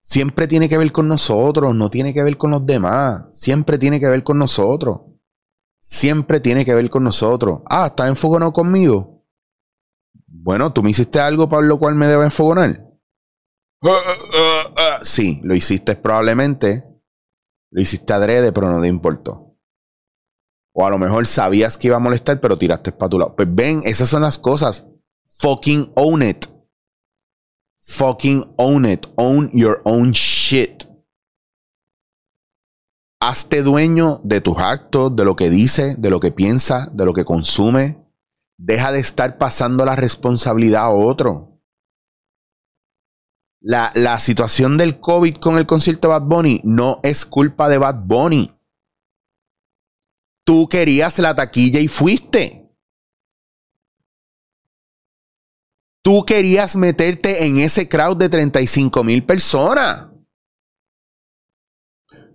Siempre 0.00 0.46
tiene 0.46 0.68
que 0.68 0.76
ver 0.76 0.92
con 0.92 1.08
nosotros, 1.08 1.74
no 1.74 1.88
tiene 1.88 2.12
que 2.12 2.22
ver 2.22 2.36
con 2.36 2.50
los 2.50 2.66
demás. 2.66 3.26
Siempre 3.32 3.78
tiene 3.78 3.98
que 4.00 4.08
ver 4.08 4.22
con 4.22 4.38
nosotros. 4.38 5.00
Siempre 5.78 6.40
tiene 6.40 6.64
que 6.64 6.74
ver 6.74 6.90
con 6.90 7.04
nosotros. 7.04 7.62
Ah, 7.70 7.86
¿estás 7.86 8.08
enfogonado 8.08 8.52
conmigo? 8.52 9.24
Bueno, 10.26 10.72
tú 10.72 10.82
me 10.82 10.90
hiciste 10.90 11.20
algo 11.20 11.48
para 11.48 11.66
lo 11.66 11.78
cual 11.78 11.94
me 11.94 12.06
debo 12.06 12.22
enfogonar. 12.22 12.90
Sí, 15.02 15.40
lo 15.42 15.54
hiciste 15.54 15.96
probablemente. 15.96 16.84
Lo 17.70 17.80
hiciste 17.80 18.12
adrede, 18.12 18.52
pero 18.52 18.70
no 18.70 18.80
te 18.80 18.88
importó. 18.88 19.43
O 20.76 20.84
a 20.84 20.90
lo 20.90 20.98
mejor 20.98 21.26
sabías 21.26 21.78
que 21.78 21.86
iba 21.86 21.96
a 21.96 22.00
molestar, 22.00 22.40
pero 22.40 22.58
tiraste 22.58 22.90
para 22.90 23.08
tu 23.08 23.18
lado. 23.18 23.36
Pues 23.36 23.48
ven, 23.50 23.82
esas 23.84 24.08
son 24.08 24.22
las 24.22 24.38
cosas. 24.38 24.86
Fucking 25.38 25.92
own 25.94 26.22
it. 26.22 26.46
Fucking 27.80 28.54
own 28.56 28.84
it. 28.84 29.06
Own 29.14 29.50
your 29.52 29.80
own 29.84 30.10
shit. 30.10 30.84
Hazte 33.20 33.62
dueño 33.62 34.20
de 34.24 34.40
tus 34.40 34.58
actos, 34.58 35.14
de 35.14 35.24
lo 35.24 35.36
que 35.36 35.48
dice, 35.48 35.94
de 35.96 36.10
lo 36.10 36.18
que 36.18 36.32
piensa, 36.32 36.90
de 36.92 37.04
lo 37.04 37.14
que 37.14 37.24
consume. 37.24 38.04
Deja 38.58 38.90
de 38.90 38.98
estar 38.98 39.38
pasando 39.38 39.84
la 39.84 39.94
responsabilidad 39.94 40.82
a 40.82 40.90
otro. 40.90 41.62
La, 43.60 43.92
la 43.94 44.18
situación 44.18 44.76
del 44.76 44.98
COVID 45.00 45.36
con 45.36 45.56
el 45.56 45.66
concierto 45.66 46.08
de 46.08 46.14
Bad 46.18 46.22
Bunny 46.26 46.60
no 46.64 47.00
es 47.02 47.24
culpa 47.24 47.68
de 47.68 47.78
Bad 47.78 48.00
Bunny. 48.04 48.53
Tú 50.44 50.68
querías 50.68 51.18
la 51.18 51.34
taquilla 51.34 51.80
y 51.80 51.88
fuiste. 51.88 52.64
Tú 56.02 56.24
querías 56.26 56.76
meterte 56.76 57.46
en 57.46 57.58
ese 57.58 57.88
crowd 57.88 58.18
de 58.18 58.28
35 58.28 59.02
mil 59.02 59.24
personas. 59.24 60.08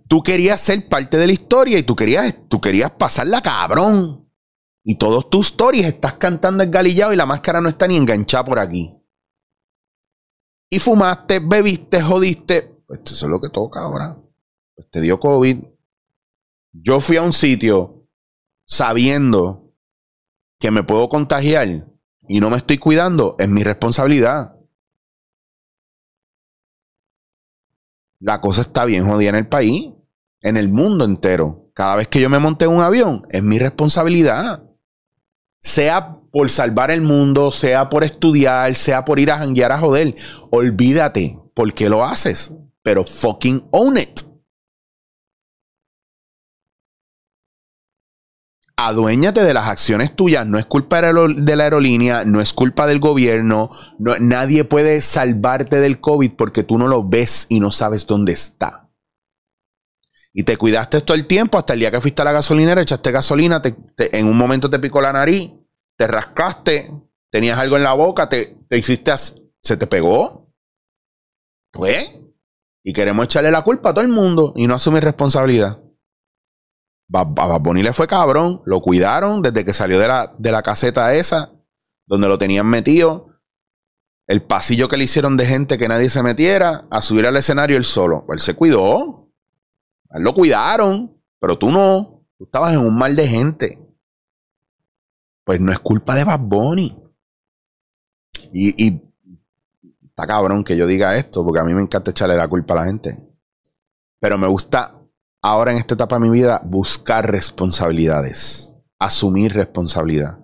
Tú 0.08 0.24
querías 0.24 0.60
ser 0.60 0.88
parte 0.88 1.16
de 1.18 1.28
la 1.28 1.32
historia 1.32 1.78
y 1.78 1.84
tú 1.84 1.94
querías, 1.94 2.34
tú 2.48 2.60
querías 2.60 2.90
pasarla 2.90 3.40
cabrón. 3.40 4.28
Y 4.82 4.96
todos 4.96 5.30
tus 5.30 5.46
stories 5.48 5.86
estás 5.86 6.14
cantando 6.14 6.64
el 6.64 6.70
galillado 6.70 7.12
y 7.12 7.16
la 7.16 7.26
máscara 7.26 7.60
no 7.60 7.68
está 7.68 7.86
ni 7.86 7.96
enganchada 7.96 8.44
por 8.44 8.58
aquí. 8.58 8.92
Y 10.68 10.80
fumaste, 10.80 11.38
bebiste, 11.38 12.02
jodiste. 12.02 12.82
Pues 12.88 13.00
es 13.04 13.22
lo 13.22 13.40
que 13.40 13.50
toca 13.50 13.82
ahora. 13.82 14.20
Pues 14.74 14.90
te 14.90 15.00
dio 15.00 15.20
COVID. 15.20 15.58
Yo 16.72 16.98
fui 16.98 17.16
a 17.16 17.22
un 17.22 17.32
sitio 17.32 17.99
sabiendo 18.70 19.74
que 20.60 20.70
me 20.70 20.84
puedo 20.84 21.08
contagiar 21.08 21.88
y 22.28 22.40
no 22.40 22.50
me 22.50 22.56
estoy 22.56 22.78
cuidando, 22.78 23.34
es 23.38 23.48
mi 23.48 23.64
responsabilidad. 23.64 24.56
La 28.20 28.40
cosa 28.40 28.60
está 28.60 28.84
bien 28.84 29.06
jodida 29.06 29.30
en 29.30 29.36
el 29.36 29.48
país, 29.48 29.90
en 30.42 30.56
el 30.56 30.68
mundo 30.68 31.04
entero. 31.04 31.72
Cada 31.74 31.96
vez 31.96 32.06
que 32.06 32.20
yo 32.20 32.30
me 32.30 32.38
monte 32.38 32.66
en 32.66 32.70
un 32.70 32.82
avión, 32.82 33.22
es 33.30 33.42
mi 33.42 33.58
responsabilidad. 33.58 34.62
Sea 35.58 36.20
por 36.30 36.50
salvar 36.50 36.92
el 36.92 37.00
mundo, 37.00 37.50
sea 37.50 37.88
por 37.88 38.04
estudiar, 38.04 38.74
sea 38.76 39.04
por 39.04 39.18
ir 39.18 39.32
a 39.32 39.38
janguear 39.38 39.72
a 39.72 39.78
joder. 39.80 40.14
Olvídate 40.50 41.40
por 41.54 41.74
qué 41.74 41.88
lo 41.88 42.04
haces, 42.04 42.52
pero 42.82 43.04
fucking 43.04 43.66
own 43.72 43.98
it. 43.98 44.29
Aduéñate 48.86 49.42
de 49.42 49.54
las 49.54 49.68
acciones 49.68 50.14
tuyas. 50.14 50.46
No 50.46 50.58
es 50.58 50.66
culpa 50.66 51.00
de 51.00 51.56
la 51.56 51.64
aerolínea, 51.64 52.24
no 52.24 52.40
es 52.40 52.52
culpa 52.52 52.86
del 52.86 53.00
gobierno. 53.00 53.70
nadie 53.98 54.64
puede 54.64 55.02
salvarte 55.02 55.80
del 55.80 56.00
COVID 56.00 56.32
porque 56.32 56.62
tú 56.62 56.78
no 56.78 56.88
lo 56.88 57.06
ves 57.06 57.46
y 57.48 57.60
no 57.60 57.70
sabes 57.70 58.06
dónde 58.06 58.32
está. 58.32 58.88
Y 60.32 60.44
te 60.44 60.56
cuidaste 60.56 61.00
todo 61.00 61.16
el 61.16 61.26
tiempo 61.26 61.58
hasta 61.58 61.74
el 61.74 61.80
día 61.80 61.90
que 61.90 62.00
fuiste 62.00 62.22
a 62.22 62.24
la 62.24 62.32
gasolinera, 62.32 62.82
echaste 62.82 63.10
gasolina, 63.10 63.60
en 63.96 64.26
un 64.26 64.36
momento 64.36 64.70
te 64.70 64.78
picó 64.78 65.00
la 65.00 65.12
nariz, 65.12 65.50
te 65.96 66.06
rascaste, 66.06 66.90
tenías 67.30 67.58
algo 67.58 67.76
en 67.76 67.82
la 67.82 67.94
boca, 67.94 68.28
te, 68.28 68.56
te 68.68 68.78
hiciste 68.78 69.12
se 69.16 69.76
te 69.76 69.86
pegó. 69.86 70.48
Pues. 71.72 72.16
Y 72.82 72.92
queremos 72.92 73.24
echarle 73.24 73.50
la 73.50 73.62
culpa 73.62 73.90
a 73.90 73.94
todo 73.94 74.04
el 74.04 74.10
mundo 74.10 74.52
y 74.56 74.66
no 74.66 74.74
asumir 74.74 75.04
responsabilidad. 75.04 75.82
Bad 77.10 77.36
le 77.74 77.92
fue 77.92 78.06
cabrón. 78.06 78.62
Lo 78.64 78.80
cuidaron 78.80 79.42
desde 79.42 79.64
que 79.64 79.72
salió 79.72 79.98
de 79.98 80.06
la, 80.06 80.32
de 80.38 80.52
la 80.52 80.62
caseta 80.62 81.12
esa, 81.12 81.50
donde 82.06 82.28
lo 82.28 82.38
tenían 82.38 82.68
metido. 82.68 83.26
El 84.28 84.44
pasillo 84.44 84.88
que 84.88 84.96
le 84.96 85.04
hicieron 85.04 85.36
de 85.36 85.44
gente 85.44 85.76
que 85.76 85.88
nadie 85.88 86.08
se 86.08 86.22
metiera, 86.22 86.86
a 86.88 87.02
subir 87.02 87.26
al 87.26 87.36
escenario 87.36 87.76
él 87.76 87.84
solo. 87.84 88.26
Él 88.28 88.38
se 88.38 88.54
cuidó. 88.54 89.28
él 90.10 90.22
lo 90.22 90.32
cuidaron, 90.34 91.20
pero 91.40 91.58
tú 91.58 91.72
no. 91.72 92.24
Tú 92.38 92.44
estabas 92.44 92.74
en 92.74 92.78
un 92.78 92.96
mal 92.96 93.16
de 93.16 93.26
gente. 93.26 93.84
Pues 95.42 95.60
no 95.60 95.72
es 95.72 95.80
culpa 95.80 96.14
de 96.14 96.22
Bad 96.22 96.40
Bunny. 96.40 96.96
Y, 98.52 98.86
y 98.86 99.02
está 100.04 100.28
cabrón 100.28 100.62
que 100.62 100.76
yo 100.76 100.86
diga 100.86 101.16
esto, 101.16 101.44
porque 101.44 101.58
a 101.58 101.64
mí 101.64 101.74
me 101.74 101.82
encanta 101.82 102.12
echarle 102.12 102.36
la 102.36 102.46
culpa 102.46 102.74
a 102.74 102.76
la 102.76 102.84
gente. 102.84 103.18
Pero 104.20 104.38
me 104.38 104.46
gusta 104.46 104.99
ahora 105.42 105.72
en 105.72 105.78
esta 105.78 105.94
etapa 105.94 106.16
de 106.16 106.20
mi 106.20 106.30
vida 106.30 106.60
buscar 106.64 107.30
responsabilidades, 107.30 108.74
asumir 108.98 109.54
responsabilidad. 109.54 110.40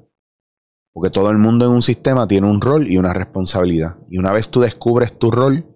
Porque 0.93 1.11
todo 1.11 1.31
el 1.31 1.39
mundo 1.39 1.67
en 1.67 1.73
un 1.73 1.83
sistema 1.83 2.27
tiene 2.27 2.49
un 2.49 2.61
rol 2.61 2.91
y 2.91 2.97
una 2.97 3.13
responsabilidad. 3.13 3.99
Y 4.09 4.19
una 4.19 4.33
vez 4.33 4.49
tú 4.49 4.61
descubres 4.61 5.19
tu 5.19 5.31
rol 5.31 5.67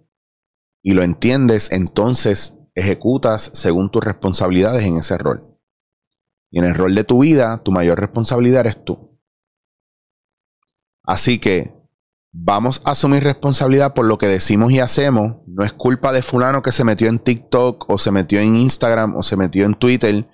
y 0.82 0.94
lo 0.94 1.02
entiendes, 1.02 1.70
entonces 1.72 2.58
ejecutas 2.74 3.50
según 3.52 3.90
tus 3.90 4.02
responsabilidades 4.02 4.84
en 4.84 4.96
ese 4.96 5.18
rol. 5.18 5.58
Y 6.50 6.58
en 6.58 6.64
el 6.64 6.74
rol 6.74 6.94
de 6.94 7.04
tu 7.04 7.20
vida, 7.20 7.62
tu 7.62 7.70
mayor 7.70 8.00
responsabilidad 8.00 8.60
eres 8.60 8.82
tú. 8.84 9.18
Así 11.04 11.38
que 11.38 11.79
vamos 12.32 12.80
a 12.84 12.92
asumir 12.92 13.24
responsabilidad 13.24 13.94
por 13.94 14.06
lo 14.06 14.18
que 14.18 14.26
decimos 14.26 14.72
y 14.72 14.80
hacemos. 14.80 15.36
No 15.46 15.64
es 15.64 15.72
culpa 15.72 16.12
de 16.12 16.22
fulano 16.22 16.62
que 16.62 16.72
se 16.72 16.84
metió 16.84 17.08
en 17.08 17.18
TikTok 17.18 17.88
o 17.88 17.98
se 17.98 18.10
metió 18.10 18.40
en 18.40 18.56
Instagram 18.56 19.16
o 19.16 19.22
se 19.22 19.36
metió 19.36 19.64
en 19.64 19.74
Twitter 19.74 20.26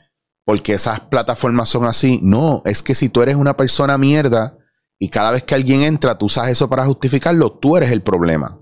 porque 0.45 0.75
esas 0.75 1.01
plataformas 1.01 1.69
son 1.69 1.85
así. 1.85 2.21
No, 2.23 2.63
es 2.65 2.83
que 2.83 2.95
si 2.95 3.09
tú 3.09 3.23
eres 3.23 3.37
una 3.37 3.57
persona 3.57 3.99
mierda 3.99 4.57
y 4.99 5.09
cada 5.09 5.31
vez 5.31 5.43
que 5.43 5.55
alguien 5.55 5.83
entra 5.83 6.17
tú 6.17 6.27
usas 6.27 6.49
eso 6.49 6.69
para 6.69 6.87
justificarlo, 6.87 7.59
tú 7.59 7.77
eres 7.77 7.91
el 7.91 8.03
problema. 8.03 8.61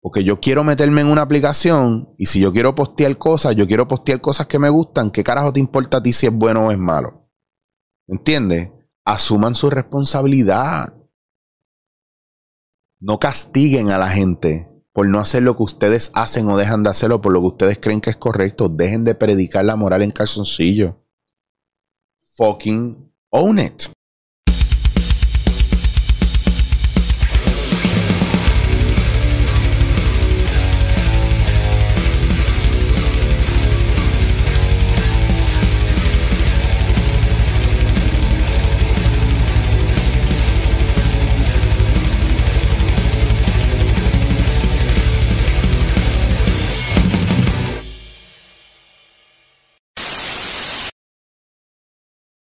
Porque 0.00 0.24
yo 0.24 0.40
quiero 0.40 0.62
meterme 0.62 1.00
en 1.00 1.08
una 1.08 1.22
aplicación 1.22 2.14
y 2.16 2.26
si 2.26 2.40
yo 2.40 2.52
quiero 2.52 2.74
postear 2.74 3.18
cosas, 3.18 3.56
yo 3.56 3.66
quiero 3.66 3.88
postear 3.88 4.20
cosas 4.20 4.46
que 4.46 4.58
me 4.58 4.68
gustan. 4.68 5.10
¿Qué 5.10 5.24
carajo 5.24 5.52
te 5.52 5.60
importa 5.60 5.98
a 5.98 6.02
ti 6.02 6.12
si 6.12 6.26
es 6.26 6.32
bueno 6.32 6.66
o 6.66 6.70
es 6.70 6.78
malo? 6.78 7.28
¿Entiendes? 8.06 8.72
Asuman 9.04 9.54
su 9.54 9.68
responsabilidad. 9.68 10.95
No 13.08 13.20
castiguen 13.20 13.90
a 13.90 13.98
la 13.98 14.08
gente 14.08 14.68
por 14.92 15.06
no 15.06 15.20
hacer 15.20 15.44
lo 15.44 15.56
que 15.56 15.62
ustedes 15.62 16.10
hacen 16.14 16.48
o 16.48 16.56
dejan 16.56 16.82
de 16.82 16.90
hacerlo 16.90 17.20
por 17.20 17.32
lo 17.32 17.40
que 17.40 17.46
ustedes 17.46 17.78
creen 17.78 18.00
que 18.00 18.10
es 18.10 18.16
correcto. 18.16 18.68
Dejen 18.68 19.04
de 19.04 19.14
predicar 19.14 19.64
la 19.64 19.76
moral 19.76 20.02
en 20.02 20.10
calzoncillo. 20.10 20.96
Fucking 22.34 23.08
own 23.30 23.60
it. 23.60 23.84